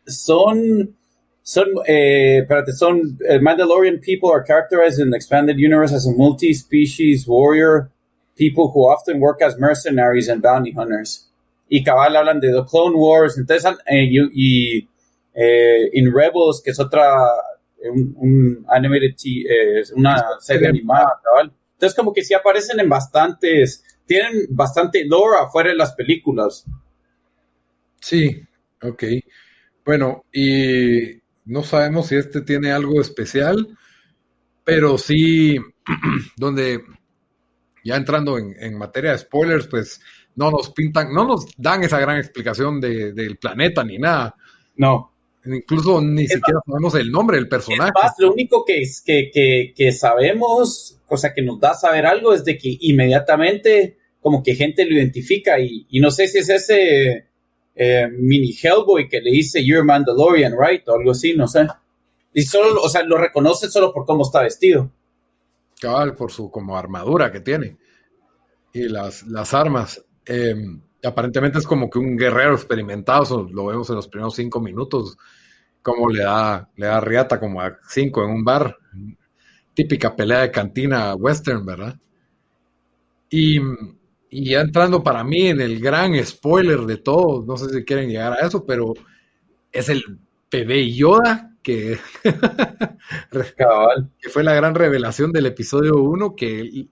[0.07, 0.97] son,
[1.43, 7.27] son, eh, espérate, son, Mandalorian people are characterized in the expanded universe as a multi-species
[7.27, 7.91] warrior
[8.37, 11.29] people who often work as mercenaries and bounty hunters
[11.73, 14.87] y cabal hablan de The Clone Wars, entonces, eh, y,
[15.33, 17.17] eh, In Rebels, que es otra,
[17.91, 21.51] un, un animated, eh, una serie animada, cabal.
[21.83, 26.65] Entonces, como que sí aparecen en bastantes, tienen bastante lore afuera de las películas.
[27.99, 28.41] Sí,
[28.81, 29.03] ok.
[29.85, 33.77] Bueno, y no sabemos si este tiene algo especial,
[34.63, 35.57] pero sí,
[36.37, 36.85] donde
[37.83, 40.01] ya entrando en, en materia de spoilers, pues
[40.37, 44.37] no nos pintan, no nos dan esa gran explicación de, del planeta ni nada.
[44.77, 45.11] No.
[45.45, 47.91] Incluso ni siquiera sabemos el nombre del personaje.
[48.19, 52.45] lo único que, que, que, que sabemos, o sea, que nos da saber algo es
[52.45, 57.27] de que inmediatamente como que gente lo identifica y, y no sé si es ese
[57.75, 60.89] eh, mini Hellboy que le dice You're Mandalorian, right?
[60.89, 61.67] O algo así, no sé.
[62.33, 64.91] Y solo, o sea, lo reconoce solo por cómo está vestido.
[65.81, 67.77] Cabal, por su como armadura que tiene.
[68.73, 70.03] Y las, las armas.
[70.25, 75.19] Em, aparentemente es como que un guerrero experimentado, lo vemos en los primeros cinco minutos,
[75.83, 78.79] como le da, le da riata como a cinco en un bar.
[79.75, 81.99] Típica pelea de cantina western, ¿verdad?
[83.31, 83.61] Y,
[84.31, 88.33] ya entrando para mí en el gran spoiler de todo, no sé si quieren llegar
[88.33, 88.95] a eso, pero
[89.71, 90.03] es el
[90.51, 91.99] bebé Yoda que,
[94.19, 96.89] que fue la gran revelación del episodio 1, que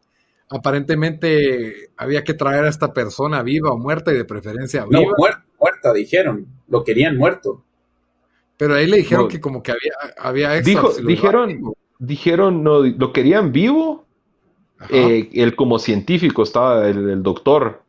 [0.51, 5.01] aparentemente había que traer a esta persona viva o muerta y de preferencia viva.
[5.03, 5.27] No,
[5.59, 7.65] muerta, dijeron, lo querían muerto.
[8.57, 14.07] Pero ahí le dijeron que como que había, había dijeron, dijeron, no, lo querían vivo.
[14.89, 17.85] Eh, el como científico estaba el, doctor.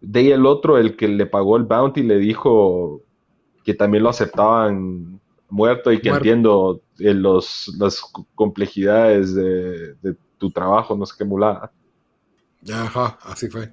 [0.00, 3.00] De ahí el otro, el que le pagó el bounty, le dijo
[3.64, 8.02] que también lo aceptaban muerto y que entiendo eh, los, las
[8.34, 11.72] complejidades de, de, tu trabajo, no sé qué mulada.
[12.70, 13.72] Ajá, así fue.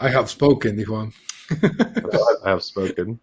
[0.00, 1.08] I have spoken, dijo.
[1.50, 3.20] I have spoken.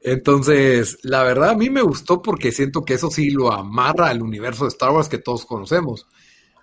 [0.00, 4.22] Entonces, la verdad a mí me gustó porque siento que eso sí lo amarra al
[4.22, 6.06] universo de Star Wars que todos conocemos.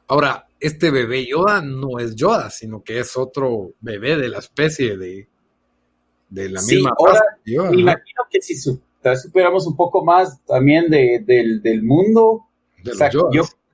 [0.08, 4.98] Ahora, este bebé Yoda no es Yoda, sino que es otro bebé de la especie
[4.98, 5.28] de,
[6.30, 12.48] de la misma ahora, Me imagino que si superamos un poco más también del, mundo,
[13.12, 13.30] yo,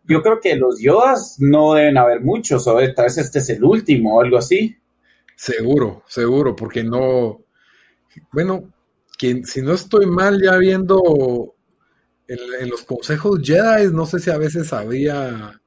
[0.06, 3.64] yo, creo que los Yodas no deben haber muchos, o tal vez este es el
[3.64, 4.76] último o algo así.
[5.36, 7.42] Seguro, seguro, porque no,
[8.32, 8.74] bueno,
[9.20, 11.56] si no estoy mal ya viendo
[12.28, 15.60] en, los consejos Jedi, no sé si a veces había,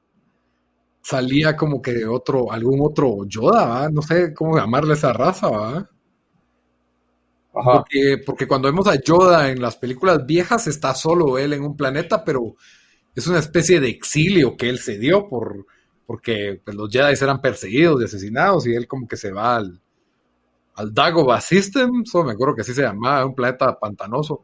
[1.01, 5.89] salía como que otro, algún otro Yoda, no sé cómo llamarle esa raza, ¿va?
[7.51, 11.77] Porque, porque cuando vemos a Yoda en las películas viejas está solo él en un
[11.77, 12.55] planeta, pero
[13.13, 15.67] es una especie de exilio que él se dio por,
[16.07, 19.83] porque pues, los Jedi eran perseguidos y asesinados y él como que se va al,
[20.75, 24.43] al Dagobah System, solo me acuerdo que así se llamaba, un planeta pantanoso.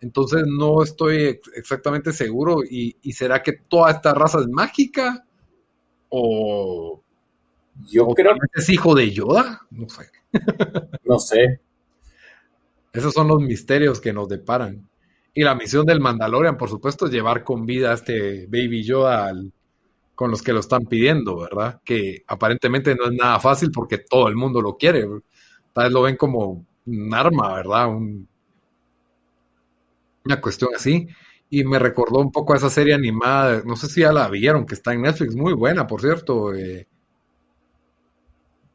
[0.00, 2.62] Entonces no estoy exactamente seguro.
[2.68, 5.24] ¿Y, será que toda esta raza es mágica?
[6.08, 7.02] ¿O,
[7.86, 9.60] yo creo que es hijo de Yoda?
[9.70, 10.10] No sé.
[11.04, 11.60] no sé.
[12.92, 14.88] Esos son los misterios que nos deparan.
[15.32, 19.32] Y la misión del Mandalorian, por supuesto, es llevar con vida a este Baby Yoda
[20.14, 21.80] con los que lo están pidiendo, ¿verdad?
[21.84, 25.06] Que aparentemente no es nada fácil porque todo el mundo lo quiere.
[25.72, 27.88] Tal vez lo ven como un arma, ¿verdad?
[30.24, 31.08] una cuestión así.
[31.48, 34.66] Y me recordó un poco a esa serie animada, no sé si ya la vieron,
[34.66, 36.54] que está en Netflix, muy buena, por cierto.
[36.54, 36.86] Eh,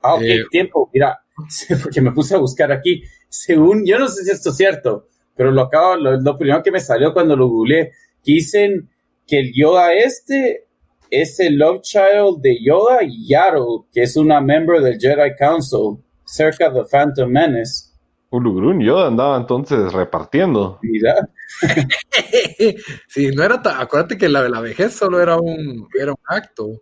[0.01, 1.21] ah, ok, eh, tiempo, mira,
[1.83, 3.01] porque me puse a buscar aquí.
[3.29, 6.81] Según, yo no sé si esto es cierto, pero lo acabo, lo, primero que me
[6.81, 7.91] salió cuando lo googleé,
[8.23, 8.89] que dicen
[9.25, 10.67] que el Yoda este
[11.09, 16.03] es el love child de Yoda y Yaddle, que es una member del Jedi Council
[16.25, 17.93] cerca de Phantom Menace.
[18.31, 20.79] Ulugrun Yoda andaba entonces repartiendo.
[20.81, 21.15] Mira.
[23.07, 26.81] sí, no era tan, acuérdate que la, la vejez solo era un, era un acto.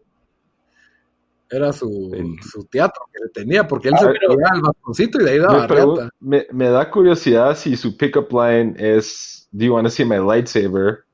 [1.49, 2.11] Era su,
[2.51, 5.37] su teatro que le tenía, porque él ah, se pero, al bastoncito y de ahí
[5.37, 10.03] daba me, me, da curiosidad si su pickup line es Do you want to see
[10.03, 11.05] my lightsaber?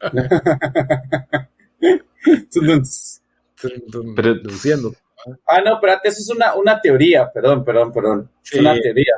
[4.16, 4.40] pero.
[5.46, 8.30] Ah, no, espérate, eso es una, una teoría, perdón, perdón, perdón.
[8.44, 9.12] Es una teoría.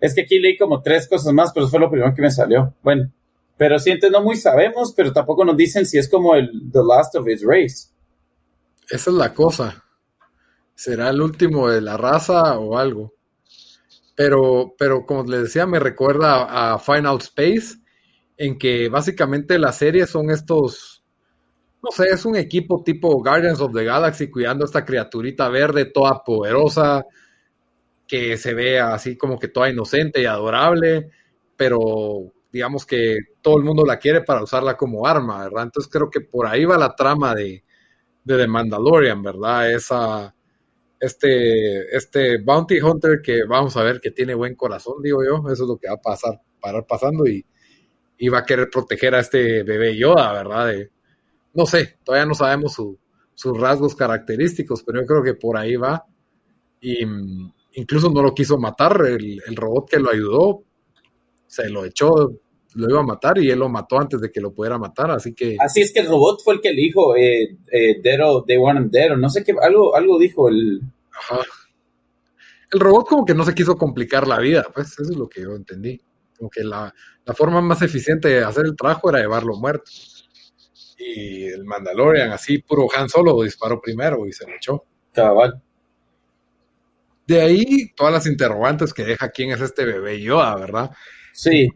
[0.00, 2.30] Es que aquí leí como tres cosas más, pero eso fue lo primero que me
[2.30, 2.74] salió.
[2.82, 3.10] Bueno,
[3.56, 6.80] pero sí, entonces no muy sabemos, pero tampoco nos dicen si es como el The
[6.82, 7.88] Last of His Race.
[8.88, 9.84] Esa es la cosa.
[10.74, 13.12] ¿Será el último de la raza o algo?
[14.14, 17.76] Pero, pero como les decía, me recuerda a Final Space,
[18.38, 20.99] en que básicamente las series son estos
[21.82, 25.86] no sé, es un equipo tipo Guardians of the Galaxy cuidando a esta criaturita verde
[25.86, 27.06] toda poderosa,
[28.06, 31.10] que se ve así como que toda inocente y adorable,
[31.56, 35.64] pero digamos que todo el mundo la quiere para usarla como arma, ¿verdad?
[35.64, 37.64] Entonces creo que por ahí va la trama de,
[38.24, 39.70] de The Mandalorian, ¿verdad?
[39.72, 40.34] Esa,
[40.98, 45.62] este, este Bounty Hunter que vamos a ver que tiene buen corazón, digo yo, eso
[45.62, 47.44] es lo que va a pasar, parar pasando y,
[48.18, 50.66] y va a querer proteger a este bebé Yoda, ¿verdad?
[50.66, 50.90] De,
[51.54, 52.80] no sé, todavía no sabemos
[53.34, 56.04] sus rasgos característicos, pero yo creo que por ahí va.
[56.80, 60.62] Y mm, incluso no lo quiso matar, el, robot que lo ayudó
[61.46, 62.12] se lo echó,
[62.74, 65.34] lo iba a matar y él lo mató antes de que lo pudiera matar, así
[65.34, 65.56] que...
[65.58, 68.88] Así es que el robot fue el que le dijo, eh, eh, they want him
[68.88, 70.80] dead, no sé qué, algo, algo dijo el...
[71.12, 71.40] Ajá.
[72.72, 75.42] El robot como que no se quiso complicar la vida, pues eso es lo que
[75.42, 76.00] yo entendí.
[76.38, 79.90] Como que la, la forma más eficiente de hacer el trabajo era llevarlo muerto
[81.00, 84.84] y el Mandalorian, así puro Han Solo, disparó primero y se lo echó.
[85.12, 85.60] Cabal.
[87.26, 90.90] De ahí todas las interrogantes que deja quién es este bebé Yoda, ¿verdad?
[91.32, 91.68] Sí.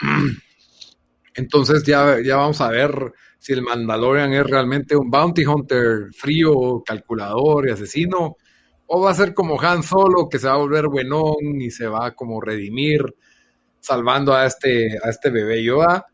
[1.34, 6.82] Entonces ya, ya vamos a ver si el Mandalorian es realmente un bounty hunter frío,
[6.84, 8.36] calculador y asesino,
[8.86, 11.86] o va a ser como Han Solo, que se va a volver buenón y se
[11.86, 13.02] va a como redimir
[13.80, 16.06] salvando a este, a este bebé Yoda.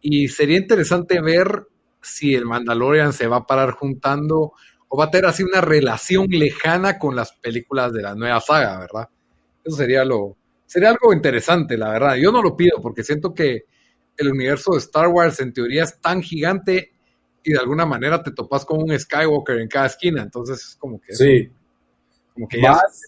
[0.00, 1.66] Y sería interesante ver
[2.00, 4.52] si el Mandalorian se va a parar juntando
[4.88, 8.78] o va a tener así una relación lejana con las películas de la nueva saga,
[8.78, 9.08] ¿verdad?
[9.64, 12.16] Eso sería lo sería algo interesante, la verdad.
[12.16, 13.64] Yo no lo pido porque siento que
[14.16, 16.92] el universo de Star Wars en teoría es tan gigante
[17.42, 21.00] y de alguna manera te topas con un Skywalker en cada esquina, entonces es como
[21.00, 21.50] que Sí.
[22.34, 23.00] Como que más,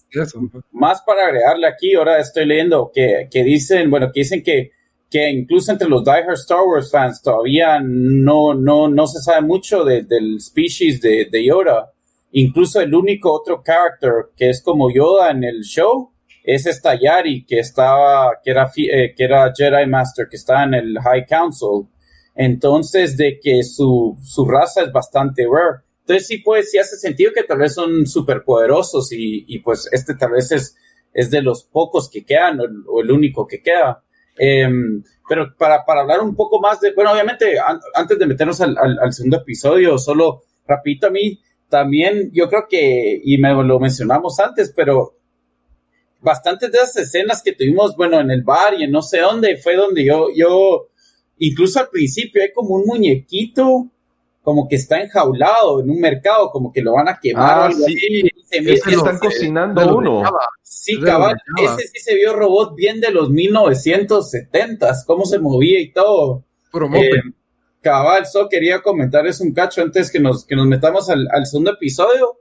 [0.70, 4.70] más para agregarle aquí, ahora estoy leyendo que, que dicen, bueno, que dicen que
[5.10, 9.84] que incluso entre los diehard Star Wars fans todavía no, no, no se sabe mucho
[9.84, 11.92] del species de, de, Yoda.
[12.32, 16.10] Incluso el único otro character que es como Yoda en el show
[16.44, 20.74] es esta Yari que estaba, que era, eh, que era Jedi Master, que está en
[20.74, 21.88] el High Council.
[22.34, 25.82] Entonces, de que su, su raza es bastante rare.
[26.00, 29.90] Entonces, sí, pues, sí hace sentido que tal vez son súper poderosos y, y, pues
[29.92, 30.74] este tal vez es,
[31.12, 34.02] es de los pocos que quedan o, el único que queda.
[34.38, 37.56] Em, pero para, para, hablar un poco más de, bueno, obviamente,
[37.94, 43.20] antes de meternos al, al, segundo episodio, solo rapidito a mí, también yo creo que,
[43.22, 45.16] y me lo mencionamos antes, pero
[46.20, 49.56] bastantes de esas escenas que tuvimos, bueno, en el bar y en no sé dónde,
[49.56, 50.88] fue donde yo, yo,
[51.38, 53.90] incluso al principio hay como un muñequito,
[54.48, 57.68] como que está enjaulado en un mercado, como que lo van a quemar.
[57.68, 58.22] Ah, sí.
[58.44, 60.22] Se están cocinando uno.
[60.62, 65.92] Sí, cabal, ese sí se vio robot bien de los 1970s, cómo se movía y
[65.92, 66.46] todo.
[66.94, 67.10] Eh,
[67.82, 71.44] cabal, solo quería comentar eso un cacho antes que nos, que nos metamos al, al
[71.44, 72.38] segundo episodio,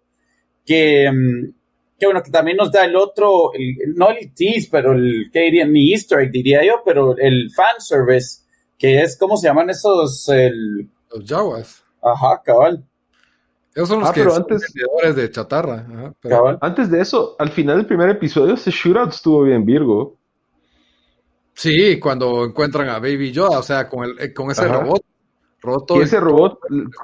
[0.66, 1.56] que, mm,
[2.00, 5.42] que bueno, que también nos da el otro, el, no el tease, pero el, ¿qué
[5.42, 5.66] diría?
[5.66, 8.46] Ni easter egg diría yo, pero el fan service,
[8.78, 10.30] que es, ¿cómo se llaman esos?
[10.30, 11.84] El, Los Jawas.
[12.02, 12.84] Ajá, cabal.
[13.76, 15.86] Esos son los ah, que pero son antes- vendedores de chatarra.
[15.88, 16.58] Ajá, pero- cabal.
[16.62, 20.16] Antes de eso, al final del primer episodio, ese shootout estuvo bien Virgo.
[21.54, 24.80] Sí, cuando encuentran a Baby Yoda, o sea, con, el, eh, con ese Ajá.
[24.82, 25.02] robot.
[25.60, 26.26] Roto Y y ese todo.
[26.26, 26.60] robot,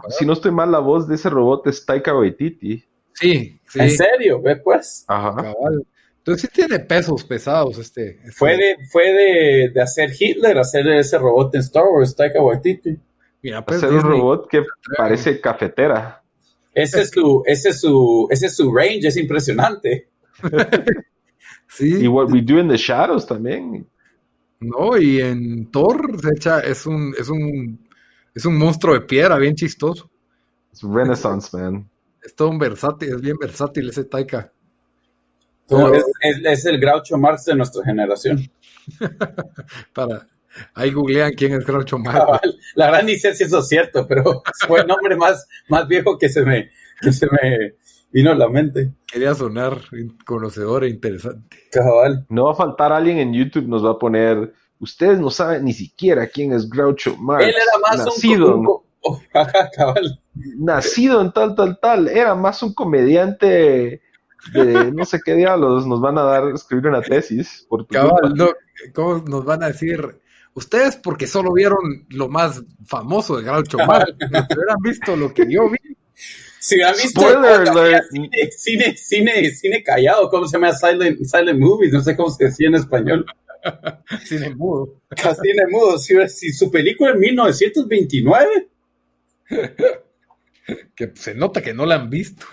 [0.09, 2.83] si no estoy mal, la voz de ese robot es Taika Waititi.
[3.13, 3.79] Sí, sí.
[3.79, 4.41] ¿En serio?
[4.41, 5.05] Ve pues.
[5.07, 5.35] Ajá.
[5.35, 5.85] cabal.
[6.19, 8.11] Entonces sí tiene pesos pesados este.
[8.11, 12.41] este- Fue de, fue de, de hacer Hitler, hacer ese robot en Star Wars, Taika
[12.41, 12.95] Waititi.
[13.43, 14.63] Mira, pues, Hacer un robot que
[14.97, 16.23] parece cafetera.
[16.73, 20.09] Ese es su, ese es su, ese es su range, es impresionante.
[21.67, 23.87] Sí, Y What We Do in the Shadows también.
[24.59, 27.87] no, y en Thor se echa, es un, es un,
[28.35, 30.07] es un monstruo de piedra bien chistoso.
[30.71, 31.89] Es Renaissance Man.
[32.21, 34.51] Es todo un versátil, es bien versátil ese Taika.
[35.67, 38.47] Como Pero- es, es- es el Groucho Marx de nuestra generación.
[39.93, 40.27] Para,
[40.73, 42.19] ahí googlean quién es Groucho Marx.
[42.19, 42.57] Cabal.
[42.75, 46.17] La verdad ni sé si eso es cierto, pero fue el nombre más, más viejo
[46.17, 46.69] que se me,
[47.01, 47.75] que se me
[48.11, 48.91] vino a la mente.
[49.11, 49.77] Quería sonar
[50.25, 51.57] conocedor e interesante.
[51.71, 52.25] Cabal.
[52.29, 54.53] No va a faltar alguien en YouTube, nos va a poner.
[54.79, 57.45] Ustedes no saben ni siquiera quién es Groucho Marx.
[57.47, 60.19] Él era más un- nacido, un, co- oh, ajá, cabal.
[60.57, 62.07] nacido en tal, tal, tal.
[62.07, 64.01] Era más un comediante
[64.53, 65.87] de no sé qué diablos.
[65.87, 67.65] Nos van a dar escribir una tesis.
[67.69, 68.49] Por tu Cabal, no,
[68.93, 70.19] ¿cómo nos van a decir?
[70.53, 74.13] Ustedes porque solo vieron lo más famoso de Groucho Marx.
[74.19, 75.77] Si hubieran visto lo que yo vi.
[76.59, 80.71] Si han visto Spoiler cine, cine, cine, cine callado, ¿cómo se llama?
[80.71, 83.25] Silent, silent movies, no sé cómo se decía en español.
[84.25, 85.01] Cine mudo.
[85.41, 88.67] Cine mudo, si, si su película en 1929,
[90.95, 92.45] Que se nota que no la han visto.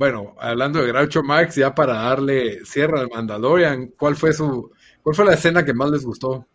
[0.00, 4.72] Bueno, hablando de Groucho Marx, ya para darle cierre al Mandalorian, ¿cuál fue su,
[5.02, 6.46] cuál fue la escena que más les gustó?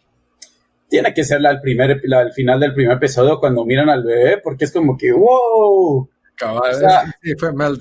[0.90, 4.04] tiene que ser la, al primer, la, al final del primer episodio cuando miran al
[4.04, 6.10] bebé, porque es como que, wow.
[6.36, 7.80] Cabal, O sea, sí, fue mal.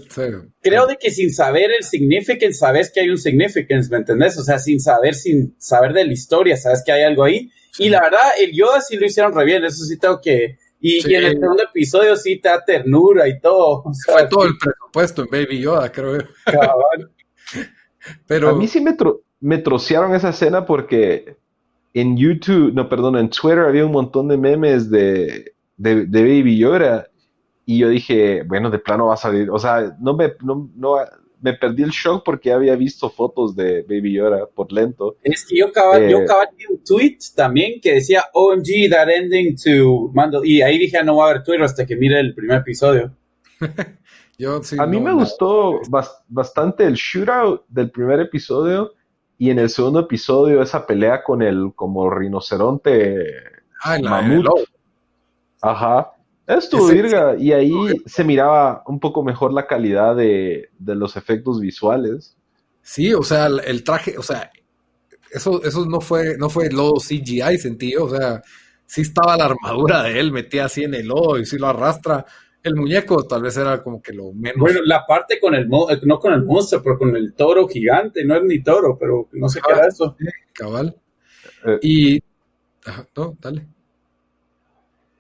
[0.61, 4.37] Creo de que sin saber el significance, sabes que hay un significance, ¿me entendés?
[4.39, 7.51] O sea, sin saber, sin saber de la historia, sabes que hay algo ahí.
[7.79, 10.59] Y la verdad, el Yoda sí lo hicieron re bien, eso sí tengo que...
[10.87, 11.13] Y, Sí.
[11.13, 13.83] y en el segundo episodio sí te da ternura y todo.
[13.87, 16.25] O sea, Fue todo el presupuesto en Baby Yoda, creo yo.
[16.45, 17.11] cabal.
[18.27, 21.39] Pero A mí sí me, tro- me trocearon esa escena porque
[21.95, 26.59] en YouTube, no, perdón, en Twitter había un montón de memes de, de, de Baby
[26.59, 27.09] Yoda
[27.65, 29.49] y yo dije, bueno, de plano va a salir.
[29.51, 30.97] O sea, no me, no, no-
[31.41, 35.17] me perdí el shock porque ya había visto fotos de Baby Yoda por lento.
[35.23, 40.11] Es que yo cabal, Eh, vi un tweet también que decía OMG, that ending to
[40.15, 40.43] Mando.
[40.45, 43.15] Y ahí dije, "Ah, no va a haber Twitter hasta que mire el primer episodio.
[44.39, 44.77] yo sí.
[44.79, 45.17] A mí no, me no.
[45.19, 48.93] gustó bas- bastante el shootout del primer episodio
[49.39, 53.27] y en el segundo episodio esa pelea con el como rinoceronte
[53.83, 54.27] Ah, en la- mamut.
[54.31, 54.61] en el lobo.
[55.61, 56.13] Ajá.
[56.47, 57.73] Estuvo virga y ahí
[58.07, 62.37] se miraba un poco mejor la calidad de, de los efectos visuales.
[62.83, 64.51] Sí, o sea, el, el traje, o sea,
[65.33, 68.43] eso, eso no fue, no fue lodo CGI, sentí yo, o sea,
[68.87, 72.25] sí estaba la armadura de él metida así en el lodo y sí lo arrastra.
[72.63, 74.57] El muñeco tal vez era como que lo menos.
[74.59, 77.69] Bueno, la parte con el, mo- eh, no con el monstruo, pero con el toro
[77.69, 80.17] gigante, no es ni toro, pero no sé qué era eso.
[80.53, 80.97] cabal.
[81.67, 81.79] Eh.
[81.83, 82.23] Y.
[82.87, 83.67] Ajá, no, dale.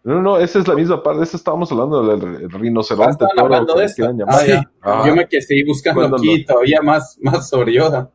[0.05, 1.23] No, no, esa es la misma parte.
[1.25, 3.97] Esa estábamos hablando del Ah, rinoceronte estaban toro, de esto.
[3.97, 4.71] quieran Ah.
[4.83, 5.09] Ajá.
[5.09, 8.11] Yo me quedé seguí buscando aquí lo- todavía más, más sobre Yoda.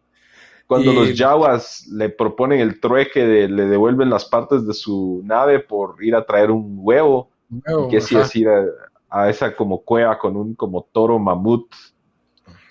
[0.68, 5.22] Cuando Y- los Jawas le proponen el trueque de le devuelven las partes de su
[5.26, 8.26] nave por ir a traer un huevo, Nuevo, que sí ajá.
[8.26, 8.66] es ir a,
[9.10, 11.74] a esa como cueva con un como toro mamut,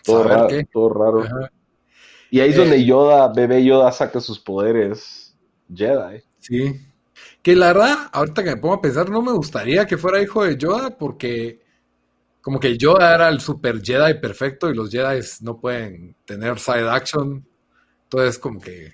[0.04, 0.64] todo, raro, qué.
[0.72, 1.22] todo raro.
[1.24, 1.50] Ajá.
[2.30, 2.58] Y ahí es Eh.
[2.60, 5.36] donde Yoda, bebé Yoda saca sus poderes
[5.74, 6.22] Jedi.
[6.38, 6.76] Sí.
[7.49, 10.44] Que la verdad, ahorita que me pongo a pensar, no me gustaría que fuera hijo
[10.44, 11.59] de Yoda porque
[12.42, 16.90] como que Yoda era el super Jedi perfecto y los Jedi no pueden tener side
[16.90, 17.49] action.
[18.03, 18.92] Entonces como que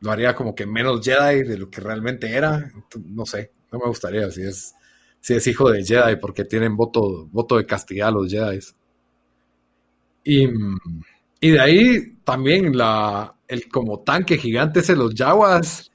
[0.00, 2.68] lo haría como que menos Jedi de lo que realmente era.
[2.96, 4.74] No sé, no me gustaría si es,
[5.20, 8.58] si es hijo de Jedi porque tienen voto, voto de castidad los Jedi.
[10.24, 10.48] Y,
[11.38, 15.92] y de ahí también la, el como tanque gigante ese los Jawas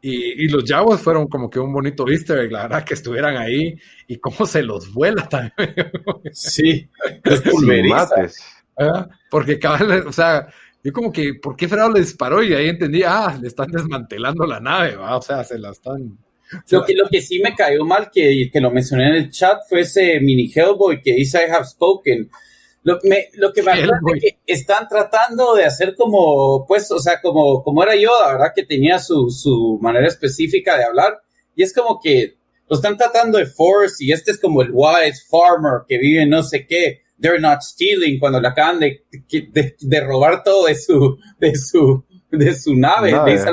[0.00, 3.76] y, los Jaguars fueron como que un bonito easter la verdad, que estuvieran ahí
[4.06, 5.74] y cómo se los vuela también.
[6.32, 6.88] Sí,
[7.24, 7.42] es
[9.28, 10.46] Porque cada o sea,
[10.84, 12.42] yo como que, ¿por qué Fredo le disparó?
[12.42, 15.16] Y ahí entendí, ah, le están desmantelando la nave, ¿va?
[15.16, 16.16] O sea, se la están...
[16.70, 19.58] Lo que, lo que sí me cayó mal, que, que lo mencioné en el chat,
[19.68, 22.30] fue ese mini Hellboy que dice I have spoken
[22.88, 22.98] lo,
[23.34, 23.88] lo que me es
[24.20, 28.52] que están tratando de hacer como, pues, o sea, como, como era yo, la verdad
[28.54, 31.20] que tenía su, su manera específica de hablar.
[31.54, 35.22] Y es como que lo están tratando de force y este es como el wise
[35.28, 37.02] farmer que vive no sé qué.
[37.20, 42.54] They're not stealing cuando le acaban de, de, robar todo de su, de su, de
[42.54, 43.48] su nave, de dice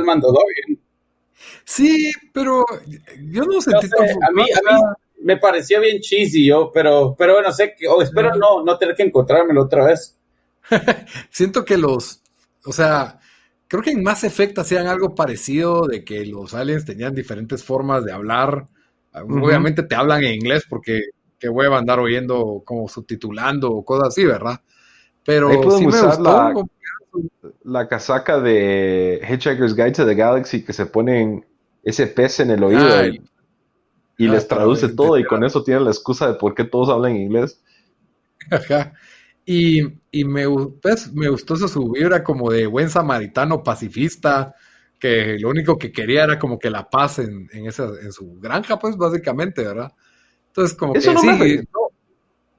[1.66, 2.64] Sí, pero
[3.32, 4.82] yo no sentí a mí, a mí,
[5.22, 9.04] me parecía bien cheesy yo, pero, pero bueno, sé que, espero no, no tener que
[9.04, 10.18] encontrármelo otra vez.
[11.30, 12.22] Siento que los,
[12.66, 13.20] o sea,
[13.68, 18.06] creo que en Mass Effect hacían algo parecido de que los aliens tenían diferentes formas
[18.06, 18.68] de hablar.
[19.14, 21.02] Obviamente te hablan en inglés porque
[21.40, 24.62] qué a andar oyendo como subtitulando o cosas así, ¿verdad?
[25.24, 26.54] Pero sí me gustó, la,
[27.64, 31.46] la, casaca de Hitchhiker's Guide to the Galaxy que se ponen
[31.84, 32.88] ese pez en el oído
[34.18, 36.90] y ah, les traduce todo y con eso tienen la excusa de por qué todos
[36.90, 37.62] hablan inglés.
[38.52, 38.94] Ajá.
[39.46, 39.84] Y,
[40.26, 40.46] me,
[40.82, 44.56] pues, me gustó su vibra como de buen samaritano pacifista,
[45.00, 48.40] que lo único que quería era como que la paz en, en, esa, en su
[48.40, 49.92] granja, pues básicamente, ¿verdad?
[50.48, 51.10] Entonces, como que sí,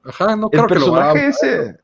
[0.03, 1.77] ajá, no creo que lo ese,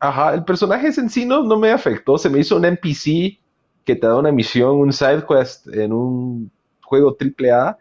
[0.00, 3.38] Ajá, el personaje ese en sí no, no me afectó, se me hizo un NPC
[3.84, 6.50] que te da una misión, un side quest en un
[6.82, 7.78] juego triple A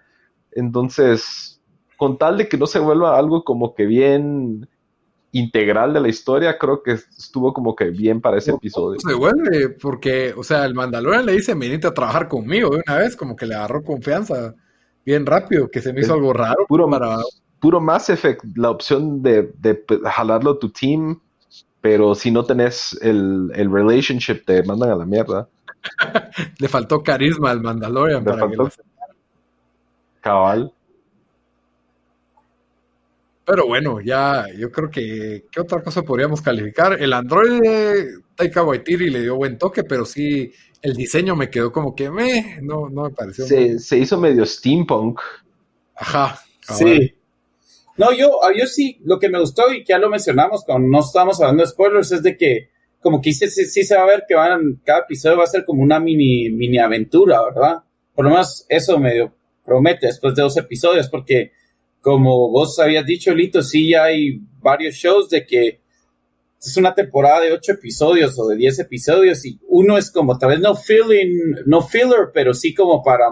[0.56, 1.62] entonces,
[1.97, 4.68] con tal de que no se vuelva algo como que bien
[5.32, 8.99] integral de la historia, creo que estuvo como que bien para ese episodio.
[9.01, 12.97] se vuelve, porque, o sea, el Mandalorian le dice, venite a trabajar conmigo de una
[12.99, 14.56] vez, como que le agarró confianza
[15.06, 16.66] bien rápido, que se me hizo algo raro.
[16.68, 17.18] Puro, para...
[17.60, 21.20] puro Mass Effect, la opción de, de jalarlo a tu team,
[21.82, 25.49] pero si no tenés el, el relationship, te mandan a la mierda.
[26.60, 28.56] le faltó carisma al Mandalorian para que
[30.26, 30.73] Cabal.
[33.45, 36.99] Pero bueno, ya yo creo que ¿qué otra cosa podríamos calificar?
[36.99, 40.51] El Android de Taika Waititi le dio buen toque, pero sí
[40.82, 43.45] el diseño me quedó como que me no, no me pareció.
[43.45, 45.21] Se, hizo medio steampunk.
[45.95, 46.39] Ajá.
[46.76, 47.13] Sí.
[47.95, 51.01] No, yo, yo sí, lo que me gustó y que ya lo mencionamos cuando no
[51.01, 52.69] estábamos hablando de spoilers es de que
[52.99, 55.63] como que sí, sí, se va a ver que van, cada episodio va a ser
[55.63, 57.84] como una mini, mini aventura, ¿verdad?
[58.15, 59.32] Por lo menos eso me dio
[59.66, 61.51] promete después de dos episodios, porque
[62.01, 65.82] como vos habías dicho, Lito, sí hay varios shows de que
[66.61, 70.51] es una temporada de ocho episodios o de diez episodios y uno es como tal
[70.51, 73.26] vez no feeling, no filler, pero sí como para,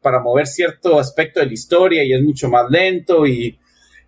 [0.00, 3.58] para mover cierto aspecto de la historia y es mucho más lento y,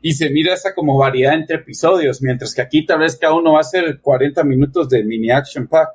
[0.01, 3.55] y se mira esa como variedad entre episodios, mientras que aquí tal vez cada uno
[3.55, 5.89] va a ser 40 minutos de mini action pack.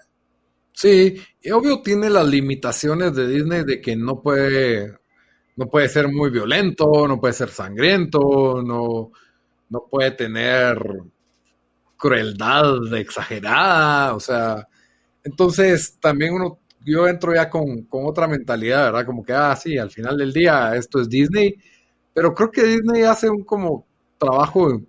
[0.72, 4.99] Sí, y obvio tiene las limitaciones de Disney de que no puede
[5.60, 9.12] no puede ser muy violento, no puede ser sangriento, no,
[9.70, 10.82] no puede tener
[11.98, 14.66] crueldad exagerada, o sea,
[15.22, 19.06] entonces también uno, yo entro ya con, otra mentalidad, ¿verdad?
[19.06, 21.56] Como que, ah, sí, al final del día esto es Disney,
[22.14, 23.86] pero creo que Disney hace un como
[24.18, 24.82] trabajo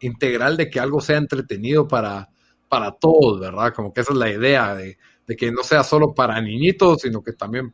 [0.00, 2.28] integral de que algo sea entretenido para,
[2.68, 3.72] para todos, ¿verdad?
[3.74, 7.22] Como que esa es la idea de, de que no sea solo para niñitos, sino
[7.22, 7.72] que también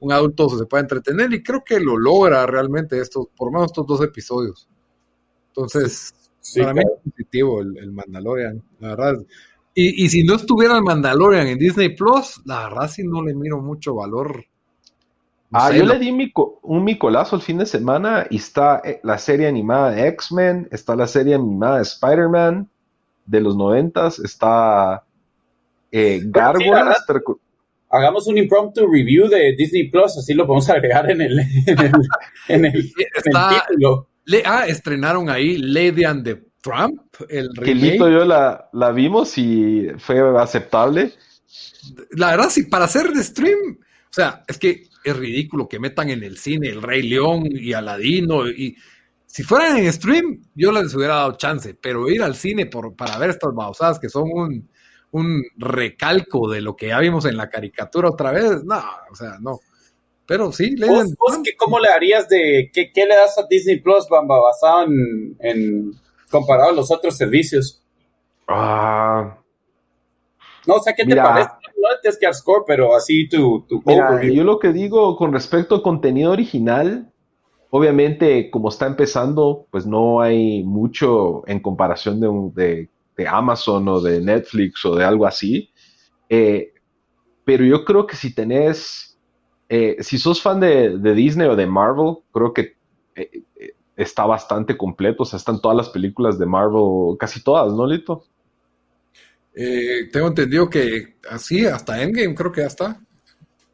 [0.00, 3.70] un adulto se puede entretener y creo que lo logra realmente esto, por lo menos
[3.70, 4.68] estos dos episodios.
[5.48, 6.14] Entonces,
[6.58, 9.18] para mí es positivo el, Mandalorian, la verdad.
[9.74, 13.34] Y, y, si no estuviera el Mandalorian en Disney Plus, la verdad sí no le
[13.34, 14.44] miro mucho valor.
[15.52, 16.32] ah, yo le di
[16.62, 20.96] un micolazo el fin de semana y está eh, la serie animada de X-Men, está
[20.96, 22.68] la serie animada de Spider-Man
[23.26, 25.04] de los noventas, está
[25.92, 27.04] eh, Gárgolas,
[27.90, 31.40] hagamos un impromptu review de Disney Plus, así lo podemos agregar en el,
[32.48, 34.08] en el, título.
[34.24, 37.98] Le, ah, estrenaron ahí Lady and the Trump, el remake.
[37.98, 41.12] yo la, la vimos y fue aceptable.
[42.12, 46.10] La verdad, sí, para hacer de stream, o sea, es que es ridículo que metan
[46.10, 48.76] en el cine El Rey León y Aladino y
[49.26, 53.16] si fueran en stream, yo les hubiera dado chance, pero ir al cine por, para
[53.16, 54.68] ver estas babosadas que son un,
[55.12, 58.80] un recalco de lo que ya vimos en la caricatura otra vez, no,
[59.10, 59.58] o sea, no.
[60.26, 61.08] Pero sí, le ¿Vos,
[61.58, 65.92] ¿Cómo le harías de qué, qué, le das a Disney Plus, Bamba, basado en, en
[66.30, 67.82] comparado a los otros servicios?
[68.46, 69.38] Ah.
[70.66, 71.50] No, o sea, ¿qué te parece?
[71.76, 73.82] No es que score, pero así tu, tu
[74.22, 77.10] Yo lo que digo con respecto a contenido original,
[77.70, 82.88] Obviamente, como está empezando, pues no hay mucho en comparación de, de,
[83.26, 85.70] Amazon o de Netflix o de algo así.
[86.28, 86.72] Eh,
[87.44, 89.18] pero yo creo que si tenés,
[89.68, 92.76] eh, si sos fan de, Disney o de Marvel, creo que
[93.14, 93.42] eh,
[93.96, 95.22] está bastante completo.
[95.22, 98.24] O sea, están todas las películas de Marvel, casi todas, ¿no, Lito?
[100.12, 103.00] tengo entendido que así, hasta Endgame creo que ya está.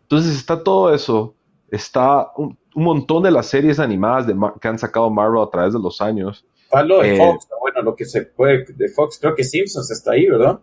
[0.03, 1.34] Entonces está todo eso.
[1.70, 5.72] Está un, un montón de las series animadas de que han sacado Marvel a través
[5.72, 6.44] de los años.
[6.70, 10.27] De eh, Fox, bueno, lo que se puede de Fox, creo que Simpsons está ahí,
[10.27, 10.61] ¿verdad?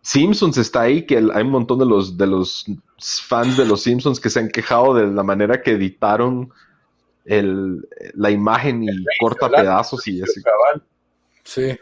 [0.00, 2.64] Simpsons está ahí, que hay un montón de los, de los
[3.00, 6.50] fans de los Simpsons que se han quejado de la manera que editaron
[7.24, 8.88] el, la imagen y
[9.18, 10.40] corta pedazos y así.
[11.42, 11.76] Sí.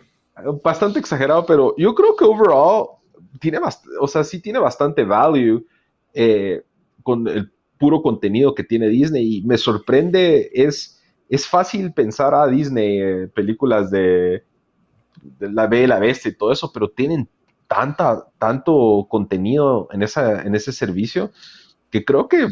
[0.62, 2.87] Bastante exagerado, pero yo creo que overall
[3.41, 3.59] tiene
[4.01, 5.66] o sea, sí tiene bastante value
[6.14, 6.62] eh,
[7.03, 12.47] con el puro contenido que tiene Disney y me sorprende, es, es fácil pensar a
[12.47, 14.45] Disney, eh, películas de,
[15.41, 17.29] La B, La Bestia y todo eso, pero tienen
[17.66, 21.33] tanta, tanto contenido en, esa, en ese servicio
[21.91, 22.49] que creo que,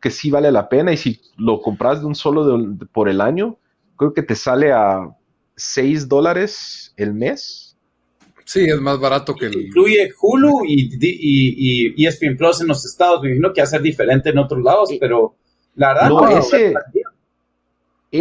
[0.00, 0.92] que sí vale la pena.
[0.92, 3.58] Y si lo compras de un solo por el año,
[3.96, 5.14] creo que te sale a
[5.56, 7.76] 6 dólares el mes.
[8.44, 9.66] Sí, es más barato que el...
[9.66, 13.22] Incluye Hulu y, y, y, ESPN Plus en los estados.
[13.22, 15.36] Me imagino que va a ser diferente en otros lados, pero
[15.76, 16.08] la verdad...
[16.10, 16.74] No, ese,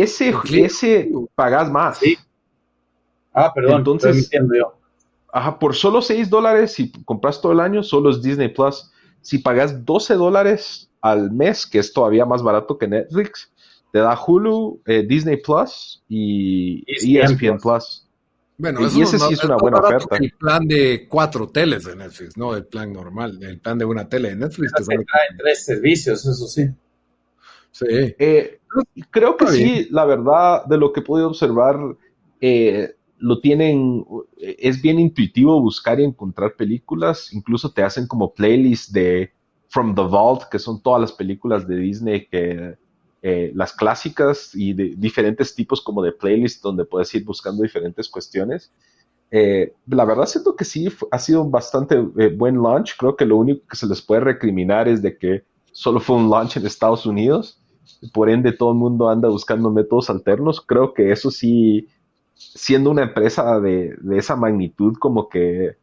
[0.02, 2.00] ese, ese pagas más.
[2.00, 2.18] Sí.
[3.34, 4.30] Ah, perdón, entonces...
[4.32, 4.78] Yo.
[5.32, 8.92] Ajá, por solo 6 dólares, si compras todo el año, solo es Disney Plus.
[9.22, 13.52] Si pagas 12 dólares al mes, que es todavía más barato que Netflix,
[13.92, 18.08] te da Hulu, eh, Disney Plus y ESPN, Plus.
[18.58, 20.18] Bueno, y ese sí es una buena oferta.
[20.18, 24.08] El plan de cuatro teles de Netflix, no el plan normal, el plan de una
[24.08, 24.72] tele de Netflix.
[24.74, 26.70] Que trae tres servicios, eso sí.
[27.74, 27.86] Sí.
[27.90, 28.62] Eh,
[29.12, 31.78] creo que sí, la verdad, de lo que he podido observar,
[32.40, 34.06] eh, lo tienen,
[34.38, 39.34] es bien intuitivo buscar y encontrar películas, incluso te hacen como playlists de
[39.68, 42.78] From the Vault, que son todas las películas de Disney que
[43.26, 48.10] eh, las clásicas y de diferentes tipos como de playlist donde puedes ir buscando diferentes
[48.10, 48.74] cuestiones.
[49.32, 52.98] Eh, la verdad siento que sí ha sido bastante eh, buen launch.
[52.98, 56.30] Creo que lo único que se les puede recriminar es de que solo fue un
[56.30, 57.63] launch en Estados Unidos.
[58.12, 60.62] Por ende, todo el mundo anda buscando métodos alternos.
[60.62, 61.88] Creo que eso sí,
[62.34, 65.78] siendo una empresa de, de esa magnitud, como que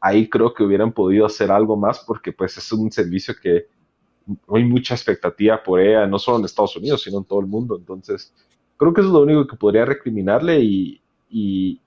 [0.00, 3.66] ahí creo que hubieran podido hacer algo más porque pues es un servicio que
[4.48, 7.76] hay mucha expectativa por ella, no solo en Estados Unidos, sino en todo el mundo.
[7.76, 8.32] Entonces,
[8.76, 11.00] creo que eso es lo único que podría recriminarle y,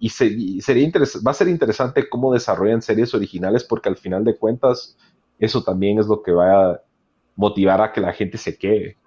[0.09, 0.91] sería
[1.25, 4.97] va a ser interesante cómo desarrollan series originales porque al final de cuentas
[5.39, 6.81] eso también es lo que va a
[7.35, 8.97] motivar a que la gente se quede.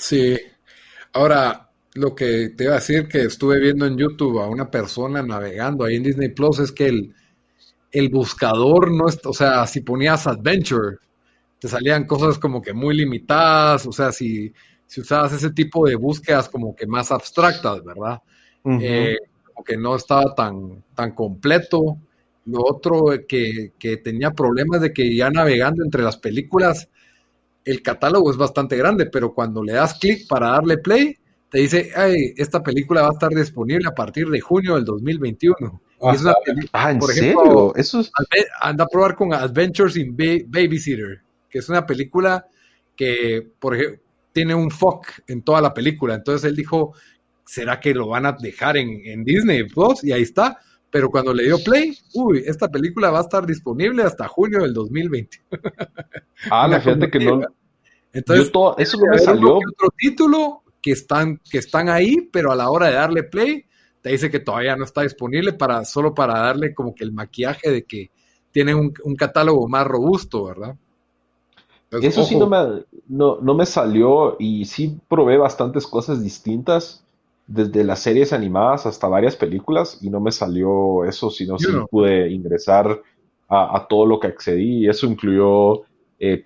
[0.00, 0.36] Sí.
[1.12, 5.22] Ahora, lo que te iba a decir que estuve viendo en YouTube a una persona
[5.22, 7.14] navegando ahí en Disney Plus es que el,
[7.92, 10.98] el buscador no es, o sea, si ponías Adventure,
[11.58, 14.52] te salían cosas como que muy limitadas, o sea, si,
[14.86, 18.20] si usabas ese tipo de búsquedas como que más abstractas, ¿verdad?
[18.80, 21.98] Eh, como que no estaba tan, tan completo.
[22.46, 26.88] Lo otro que, que tenía problemas de que ya navegando entre las películas,
[27.64, 31.16] el catálogo es bastante grande, pero cuando le das clic para darle play,
[31.50, 35.82] te dice, ay, esta película va a estar disponible a partir de junio del 2021.
[36.12, 36.34] es una
[36.72, 38.02] ah, ¿en por ejemplo, Eso
[38.60, 42.46] anda a probar con Adventures in Babysitter que es una película
[42.96, 44.00] que, por ejemplo,
[44.32, 46.14] tiene un fuck en toda la película.
[46.14, 46.94] Entonces él dijo,
[47.44, 50.04] ¿será que lo van a dejar en, Disney Plus?
[50.04, 50.60] Y ahí está.
[50.90, 54.74] Pero cuando le dio play, uy, esta película va a estar disponible hasta junio del
[54.74, 55.38] 2020.
[56.50, 57.42] Ah, la gente que no.
[58.12, 59.56] Entonces, eso no me salió.
[59.56, 63.64] Otro título que están, que están ahí, pero a la hora de darle play,
[64.02, 67.70] te dice que todavía no está disponible para, solo para darle como que el maquillaje
[67.70, 68.10] de que
[68.50, 70.76] tiene un, un catálogo más robusto, ¿verdad?
[71.90, 77.04] Eso sí no me, no, me salió y sí probé bastantes cosas distintas,
[77.50, 82.30] desde las series animadas hasta varias películas, y no me salió eso, sino sí pude
[82.30, 83.02] ingresar
[83.48, 85.82] a, todo lo que accedí, y eso incluyó
[86.20, 86.40] eh,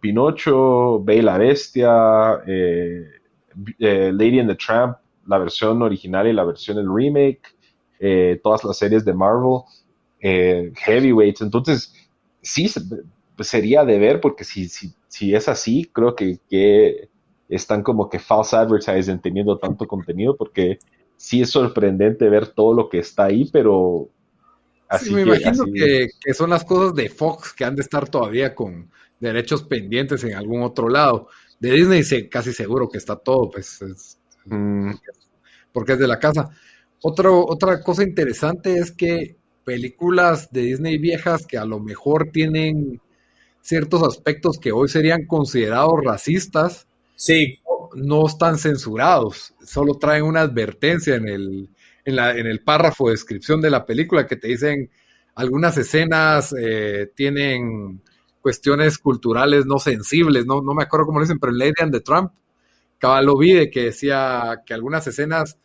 [0.00, 3.04] Pinocho, Bella la Bestia, eh,
[3.78, 4.96] eh, Lady and the Tramp,
[5.26, 7.42] la versión original y la versión del remake,
[8.42, 9.60] todas las series de Marvel,
[10.20, 11.42] Heavyweights.
[11.42, 11.92] Entonces,
[12.40, 12.70] sí,
[13.40, 17.10] sería de ver, porque si, si, si es así, creo que, que
[17.48, 20.78] están como que false advertising teniendo tanto contenido, porque
[21.16, 24.10] sí es sorprendente ver todo lo que está ahí, pero
[24.88, 28.90] Así me imagino que, son las cosas de Fox que han de estar todavía con
[29.18, 31.28] derechos pendientes en algún otro lado.
[31.58, 33.80] De Disney sé, casi seguro que está todo, pues,
[34.44, 34.92] mm.
[35.72, 36.50] porque es de la casa.
[37.00, 43.00] otra cosa interesante es que películas de Disney viejas que a lo mejor tienen
[43.60, 46.86] ciertos aspectos que hoy serían considerados racistas,
[47.16, 47.58] sí.
[47.96, 51.70] no están censurados, solo traen una advertencia en el,
[52.04, 54.90] en, el párrafo de descripción de la película que te dicen
[55.34, 58.00] algunas escenas eh, tienen
[58.40, 61.92] cuestiones culturales no sensibles, no, no me acuerdo cómo lo dicen, pero en Lady and
[61.92, 62.30] the Trump,
[63.22, 65.58] lo vi de que decía que algunas escenas,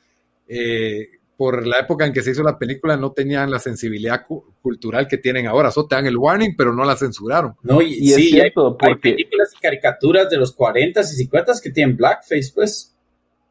[0.48, 4.28] eh, por la época en que se hizo la película, no tenían la sensibilidad
[4.62, 5.72] cultural que tienen ahora.
[5.72, 7.56] Solo te dan el warning, pero no la censuraron.
[7.64, 12.52] No, y, sí, hay, películas y caricaturas de los 40 y 50 que tienen blackface,
[12.54, 12.96] pues.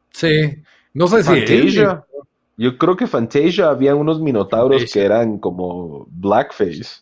[0.09, 0.63] Sí,
[0.93, 1.83] no sé si...
[2.55, 7.01] Yo creo que Fantasia había unos minotauros que eran como blackface.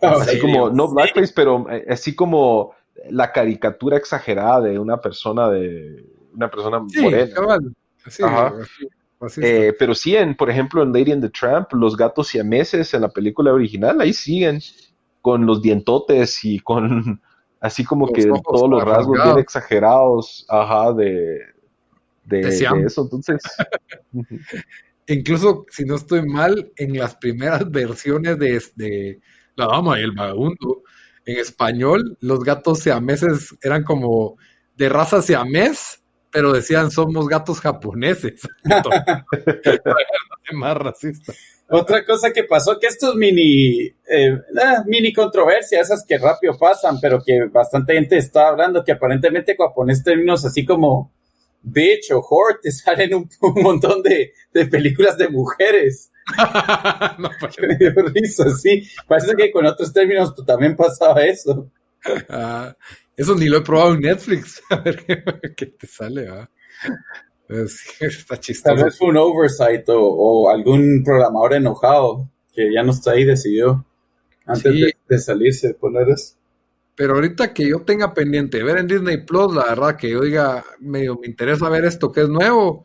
[0.00, 2.72] Ah, así como, no blackface, pero eh, así como
[3.10, 7.58] la caricatura exagerada de una persona de una persona morena.
[9.40, 13.02] Eh, pero sí, en, por ejemplo, en Lady and the Tramp, los gatos siameses en
[13.02, 14.60] la película original, ahí siguen
[15.22, 17.20] con los dientotes y con
[17.60, 21.40] así como que todos los rasgos bien exagerados, ajá, de,
[22.24, 22.40] de,
[22.84, 23.02] eso.
[23.02, 23.42] Entonces,
[25.06, 29.20] incluso si no estoy mal, en las primeras versiones de,
[29.56, 30.82] La Dama y el Vagabundo,
[31.24, 34.36] en español, los gatos siameses eran como
[34.76, 36.03] de raza siamés,
[36.34, 38.40] pero decían somos gatos japoneses.
[40.52, 41.32] más racista.
[41.68, 47.00] Otra cosa que pasó, que estos mini, eh, ah, mini controversias, esas que rápido pasan,
[47.00, 51.12] pero que bastante gente está hablando, que aparentemente japonés términos así como
[51.62, 53.28] bitch o whore te salen un,
[53.62, 54.32] montón de,
[54.66, 56.10] películas de mujeres.
[57.18, 57.30] no,
[57.60, 58.82] me dio risa, sí.
[59.06, 61.70] Parece que con otros términos pues, también pasaba eso.
[62.28, 62.76] Ah,
[63.16, 64.62] eso ni lo he probado en Netflix.
[64.70, 65.04] A ver
[65.56, 66.28] qué, te sale,
[67.48, 68.74] está chistoso.
[68.74, 73.84] Tal vez fue un oversight o, algún programador enojado que ya no está ahí decidió
[74.46, 76.36] antes de, de, salirse poner eso.
[76.96, 80.64] Pero ahorita que yo tenga pendiente ver en Disney Plus, la verdad que yo diga,
[80.80, 82.84] medio me interesa ver esto que es nuevo.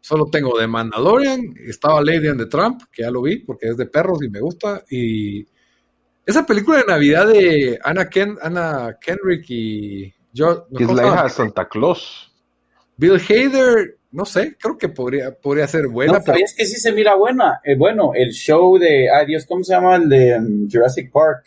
[0.00, 3.76] Solo tengo The Mandalorian, estaba Lady and the Trump, que ya lo vi porque es
[3.76, 4.82] de perros y me gusta.
[4.90, 5.46] Y
[6.26, 10.66] esa película de Navidad de Anna, Ken, Anna Kendrick y yo.
[10.76, 12.32] Que es la hija de Santa Claus.
[12.96, 16.14] Bill Hader, no sé, creo que podría, podría ser buena.
[16.14, 17.60] No, pero es que sí se mira buena.
[17.64, 19.96] Eh, bueno, el show de, ay Dios, ¿cómo se llama?
[19.96, 21.46] El de um, Jurassic Park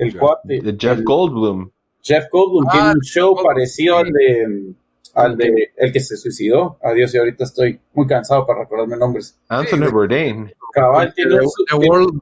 [0.00, 0.60] el cuate.
[0.62, 1.70] De Jeff Goldblum.
[2.02, 4.74] Jeff Goldblum tiene ah, un show parecido al de
[5.14, 6.78] al de el que se suicidó.
[6.82, 9.38] Adiós, y ahorita estoy muy cansado para recordarme nombres.
[9.48, 10.50] Anthony Bourdain.
[10.72, 12.20] Cabal tiene un,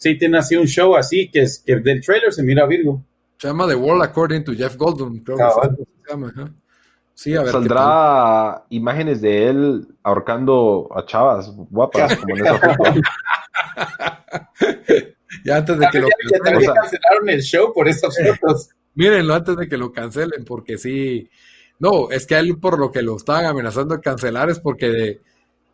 [0.00, 3.04] Sí, tiene así un show así que es que del trailer se mira Virgo.
[3.36, 5.76] Se llama The World According to Jeff Goldblum, creo Cabal.
[5.76, 6.54] que se llama.
[7.12, 12.94] Sí, a ver, Saldrá imágenes de él ahorcando a chavas guapas como en esa foto.
[15.44, 16.74] ya antes de que lo cancelen.
[16.74, 18.70] cancelaron el show por esas fotos.
[18.94, 21.28] Mírenlo antes de que lo cancelen, porque sí.
[21.78, 25.20] No, es que él por lo que lo estaban amenazando de cancelar es porque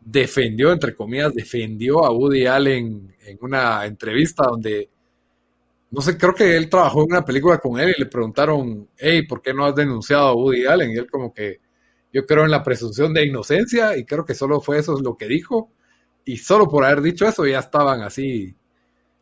[0.01, 4.89] defendió, entre comillas, defendió a Woody Allen en una entrevista donde,
[5.91, 9.27] no sé, creo que él trabajó en una película con él y le preguntaron, hey,
[9.27, 10.91] ¿por qué no has denunciado a Woody Allen?
[10.91, 11.59] Y él como que,
[12.11, 15.27] yo creo en la presunción de inocencia y creo que solo fue eso lo que
[15.27, 15.71] dijo.
[16.25, 18.55] Y solo por haber dicho eso ya estaban así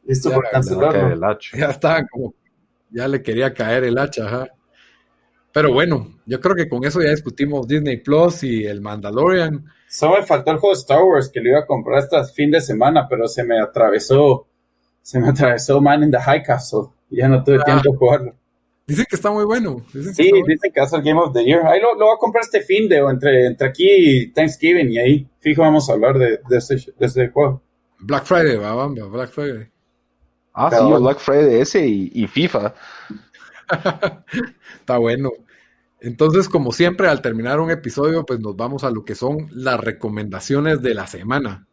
[0.05, 1.37] Listo por cancelarlo.
[1.53, 2.33] Ya estaban como,
[2.91, 4.47] ya le quería caer el hacha, ajá.
[5.51, 9.65] Pero bueno, yo creo que con eso ya discutimos Disney Plus y el Mandalorian.
[9.95, 12.51] Solo me faltó el juego de Star Wars que lo iba a comprar este fin
[12.51, 14.45] de semana, pero se me atravesó,
[15.01, 17.63] se me atravesó Man in the High Castle y ya no tuve ah.
[17.63, 18.35] tiempo de jugarlo.
[18.85, 19.85] Dicen que está muy bueno.
[19.93, 21.65] sí, dicen que es el Game of the Year.
[21.65, 24.97] Ahí lo, voy a comprar este fin de, o entre, entre aquí y Thanksgiving, y
[24.97, 27.61] ahí fijo vamos a hablar de, de, este, juego.
[27.99, 29.69] Black Friday, va, va, Black Friday.
[30.53, 32.73] Ah, sí, Black Friday ese y, FIFA.
[34.81, 35.31] Está bueno.
[36.05, 39.79] Entonces, como siempre, al terminar un episodio, pues nos vamos a lo que son las
[39.79, 41.67] recomendaciones de la semana.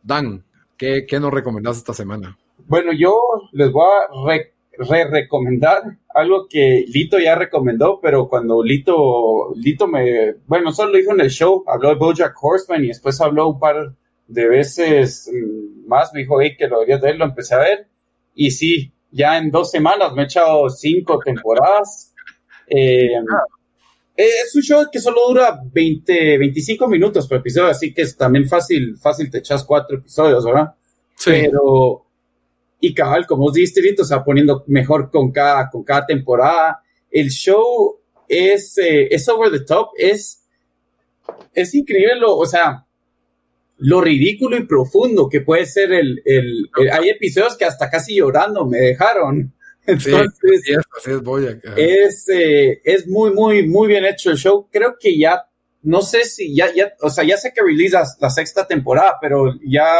[0.00, 0.44] Dan,
[0.78, 2.38] ¿qué, nos recomendás esta semana?
[2.68, 3.20] Bueno, yo
[3.50, 4.38] les voy a
[4.78, 5.82] re-recomendar
[6.14, 11.22] algo que Lito ya recomendó, pero cuando Lito, Lito me, bueno, solo lo dijo en
[11.22, 13.96] el show, habló de Bojack Horseman y después habló un par
[14.28, 17.88] de veces mm, más, me dijo, hey, que lo deberías ver, lo empecé a ver,
[18.36, 22.11] y sí, ya en dos semanas me he echado cinco temporadas.
[22.74, 23.10] Eh,
[24.16, 28.46] es un show que solo dura 20, 25 minutos por episodio, así que es también
[28.46, 30.74] fácil, fácil te echas cuatro episodios, ¿verdad?
[31.16, 31.30] Sí.
[31.30, 32.04] Pero,
[32.80, 36.82] y cabal, como os dijiste, se va poniendo mejor con cada, con cada temporada.
[37.10, 37.98] El show
[38.28, 40.44] es, eh, es over the top, es,
[41.54, 42.86] es increíble, lo, o sea,
[43.78, 48.66] lo ridículo y profundo que puede ser el, el, hay episodios que hasta casi llorando
[48.66, 49.52] me dejaron.
[49.86, 50.62] Entonces,
[51.76, 54.68] es, eh, es, muy, muy, muy bien hecho el show.
[54.70, 55.44] Creo que ya,
[55.82, 59.52] no sé si ya, ya, o sea, ya sé que release la, sexta temporada, pero
[59.64, 59.92] ya,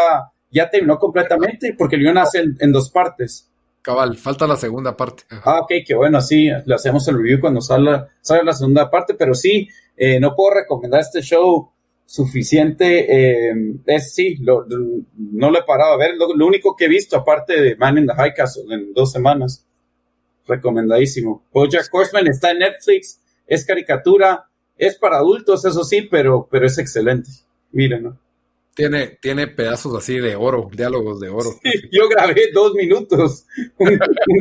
[0.50, 3.50] ya terminó completamente porque lo iban a hacer en, dos partes.
[3.82, 5.24] Cabal, falta la segunda parte.
[5.30, 9.14] Ah, ok, qué bueno, sí, lo hacemos el review cuando salga, salga la segunda parte,
[9.14, 11.72] pero sí, eh, no puedo recomendar este show
[12.06, 13.50] suficiente.
[13.50, 13.54] Eh,
[13.86, 14.66] es sí, lo,
[15.16, 16.14] no lo he parado a ver.
[16.16, 19.66] Lo, único que he visto, aparte de Man in the High Castle en dos semanas,
[20.46, 21.44] recomendadísimo.
[21.52, 26.78] Bojack Horseman está en Netflix, es caricatura, es para adultos, eso sí, pero, pero es
[26.78, 27.30] excelente.
[27.72, 28.18] Miren,
[28.74, 31.50] Tiene, tiene pedazos así de oro, diálogos de oro.
[31.90, 33.46] yo grabé dos minutos
[33.78, 33.88] un,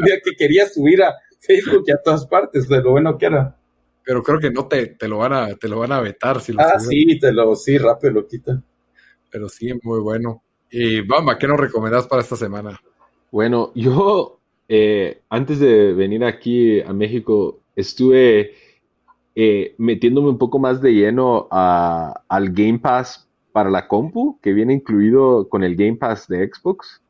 [0.04, 3.56] día que quería subir a Facebook y a todas partes, de lo bueno que era.
[4.04, 6.54] Pero creo que no te, te lo van a, te lo van a vetar si
[6.54, 8.64] lo Ah, sí, te lo, sí, rápido lo quitan.
[9.30, 10.43] Pero sí, muy bueno.
[10.70, 12.82] Y Bamba, ¿qué nos recomendás para esta semana?
[13.30, 14.41] Bueno, yo
[14.74, 18.53] eh, antes de venir aquí a México, estuve
[19.36, 24.72] eh, metiéndome un poco más de lleno al Game Pass para la compu, que viene
[24.72, 27.01] incluido con el Game Pass de Xbox.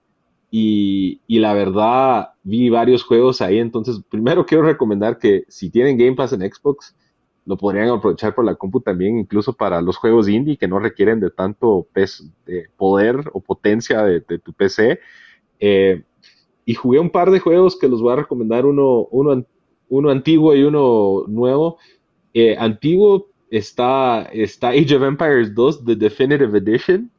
[0.50, 3.60] Y, la verdad, vi varios juegos ahí.
[3.60, 6.96] Entonces, primero quiero recomendar que si tienen Game Pass en Xbox,
[7.46, 11.20] lo podrían aprovechar por la compu también, incluso para los juegos indie que no requieren
[11.20, 15.00] de tanto de poder o potencia de, tu PC.
[15.60, 16.02] Eh,
[16.72, 19.44] y jugué un par de juegos que los voy a recomendar, uno, uno,
[19.90, 21.80] uno antiguo y uno nuevo.
[22.34, 27.12] Eh, antiguo está, está Age of Empires 2, The Definitive Edition,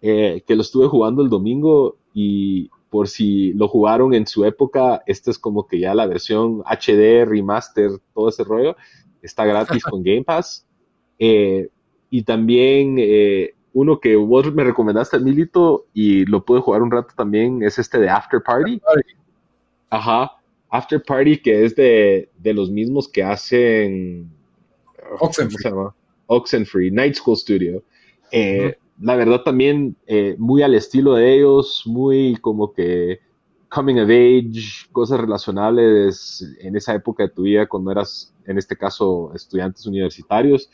[0.00, 5.02] eh, que lo estuve jugando el domingo y por si lo jugaron en su época,
[5.06, 8.76] esta es como que ya la versión HD, remaster, todo ese rollo,
[9.20, 10.66] está gratis con Game Pass.
[11.18, 11.68] Eh,
[12.08, 12.96] y también
[13.76, 17.98] uno que vos me recomendaste, Milito, y lo pude jugar un rato también, es este
[17.98, 18.80] de After Party.
[19.90, 20.32] Ajá,
[20.70, 24.30] After Party, que es de, los mismos que hacen...
[25.20, 25.70] Oxenfree.
[26.24, 27.82] Oxenfree, Night School Studio.
[28.32, 33.20] Eh, la verdad también eh, muy al estilo de ellos, muy como que
[33.68, 38.74] coming of age, cosas relacionables en esa época de tu vida cuando eras, en este
[38.74, 40.70] caso, estudiantes universitarios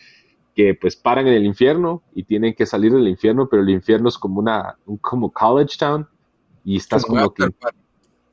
[0.54, 4.08] que pues paran en el infierno y tienen que salir del infierno, pero el infierno
[4.08, 6.06] es como una, como college town
[6.64, 7.46] y estás como, que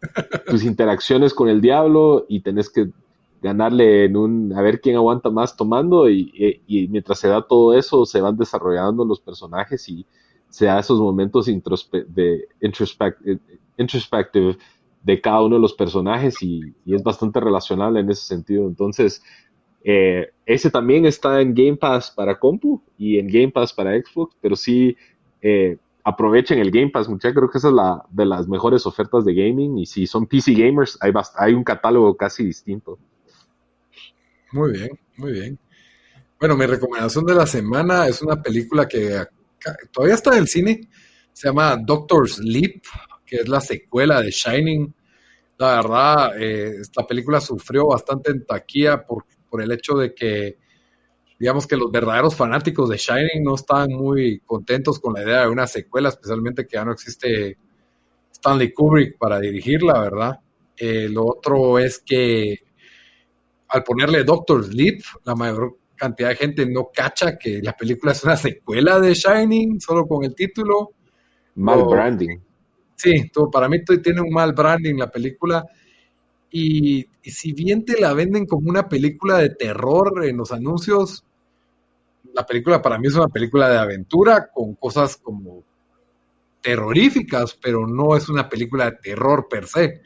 [0.48, 2.90] tus interacciones con el diablo y tenés que
[3.42, 8.06] ganarle en un, a ver quién aguanta más tomando y, mientras se da todo eso
[8.06, 10.06] se van desarrollando los personajes y
[10.50, 11.54] se da esos momentos de
[13.78, 14.58] introspective
[15.04, 18.68] de cada uno de los personajes y, y, es bastante relacionable en ese sentido.
[18.68, 19.24] Entonces,
[19.84, 24.36] eh, ese también está en Game Pass para compu y en Game Pass para Xbox,
[24.42, 24.96] pero sí
[25.42, 27.36] eh, aprovechen el Game Pass, muchachos.
[27.36, 29.78] Creo que esa es la de las mejores ofertas de gaming.
[29.78, 32.98] Y si son PC gamers, hay, hay un catálogo casi distinto.
[34.52, 35.60] Muy bien, muy bien.
[36.40, 39.26] Bueno, mi recomendación de la semana es una película que
[39.92, 40.90] todavía está en el cine.
[41.32, 42.82] Se llama Doctor Sleep,
[43.26, 44.94] que es la secuela de Shining.
[45.58, 50.58] La verdad, eh, esta película sufrió bastante en taquilla porque por el hecho de que,
[51.40, 55.50] digamos que los verdaderos fanáticos de Shining no están muy contentos con la idea de
[55.50, 57.58] una secuela, especialmente que ya no existe
[58.32, 60.40] Stanley Kubrick para dirigirla, ¿verdad?
[60.78, 62.60] Eh, lo otro es que
[63.70, 68.24] al ponerle Doctor Sleep, la mayor cantidad de gente no cacha que la película es
[68.24, 70.92] una secuela de Shining, solo con el título.
[71.56, 72.40] Mal branding.
[72.96, 75.66] Sí, todo, para mí tiene un mal branding la película.
[76.52, 81.24] Y, si bien te la venden como una película de terror en los anuncios,
[82.34, 85.64] la película para mí es una película de aventura con cosas como
[86.62, 90.02] terroríficas, pero no es una película de terror per se.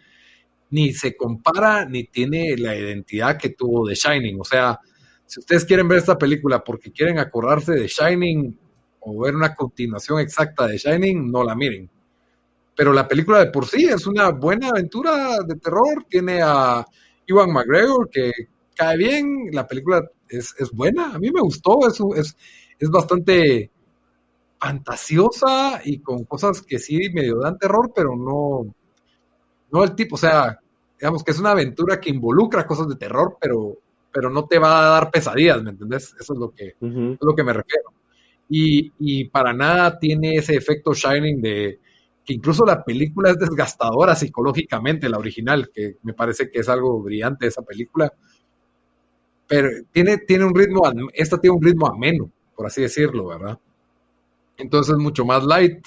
[0.72, 4.39] Ni se compara ni tiene la identidad que tuvo The Shining.
[4.39, 4.80] O sea,
[5.26, 8.60] si ustedes quieren ver esta película porque quieren acordarse de Shining
[9.02, 11.89] o ver una continuación exacta de Shining, no la miren.
[12.76, 16.05] Pero la película de por sí es una buena aventura de terror.
[16.09, 16.86] Tiene a
[17.28, 18.32] Iwan McGregor que
[18.76, 22.36] cae bien, la película es, buena, a mí me gustó, es, es,
[22.80, 23.69] es bastante
[24.59, 28.74] fantasiosa y con cosas que sí medio dan terror, pero no,
[29.71, 30.59] no el tipo, o sea,
[30.97, 33.78] digamos que es una aventura que involucra cosas de terror, pero,
[34.11, 36.15] pero no te va a dar pesadillas, ¿me entendés?
[36.19, 37.89] Eso es lo que, es lo que me refiero.
[38.49, 41.80] Y, y, para nada tiene ese efecto Shining de
[42.26, 47.01] que incluso la película es desgastadora psicológicamente, la original, que me parece que es algo
[47.01, 48.11] brillante esa película.
[49.47, 53.59] Pero tiene, tiene un ritmo, esta tiene un ritmo ameno, por así decirlo, ¿verdad?
[54.57, 55.86] Entonces es mucho más light.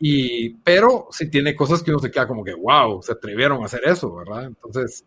[0.00, 3.66] Y, pero sí tiene cosas que uno se queda como que, wow, se atrevieron a
[3.66, 4.46] hacer eso, ¿verdad?
[4.46, 5.04] Entonces,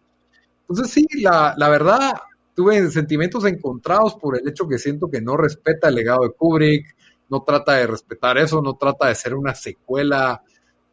[0.62, 2.14] entonces sí, la, la verdad,
[2.56, 6.96] tuve sentimientos encontrados por el hecho que siento que no respeta el legado de Kubrick,
[7.30, 10.42] no trata de respetar eso, no trata de ser una secuela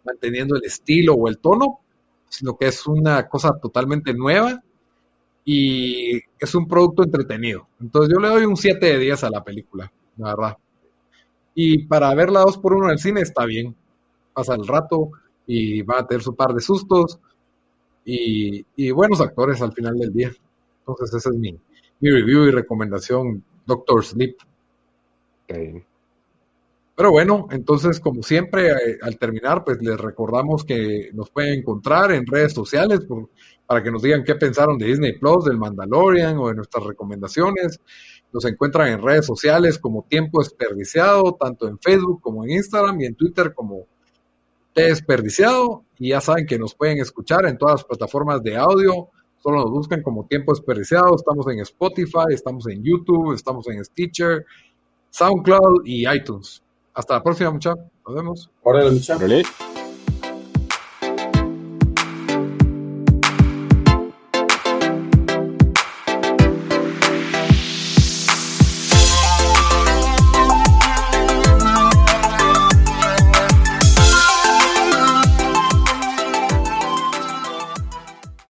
[0.04, 1.80] manteniendo el estilo o el tono,
[2.28, 4.62] sino que es una cosa totalmente nueva
[5.44, 7.68] y es un producto entretenido.
[7.80, 10.56] Entonces yo le doy un 7 de 10 a la película, la verdad.
[11.54, 13.74] Y para verla 2 por 1 en el cine está bien.
[14.32, 15.10] Pasa el rato
[15.46, 17.18] y va a tener su par de sustos
[18.04, 20.32] y, buenos actores al final del día.
[20.80, 21.56] Entonces ese es mi,
[22.00, 24.36] review y recomendación, Doctor Sleep.
[27.02, 32.12] Pero bueno, entonces como siempre, eh, al terminar, pues les recordamos que nos pueden encontrar
[32.12, 33.00] en redes sociales
[33.66, 37.80] para que nos digan qué pensaron de Disney Plus, del Mandalorian o de nuestras recomendaciones.
[38.32, 43.06] Nos encuentran en redes sociales como Tiempo Desperdiciado, tanto en Facebook como en Instagram y
[43.06, 43.88] en Twitter como
[44.72, 45.84] Desperdiciado.
[45.98, 49.08] Y ya saben que nos pueden escuchar en todas las plataformas de audio.
[49.38, 51.16] Solo nos buscan como Tiempo Desperdiciado.
[51.16, 54.46] Estamos en Spotify, estamos en YouTube, estamos en Stitcher,
[55.10, 56.61] SoundCloud y iTunes.
[56.94, 57.84] Hasta la próxima, muchachos.
[58.06, 58.50] Nos vemos.
[58.62, 59.71] Órale, muchachos.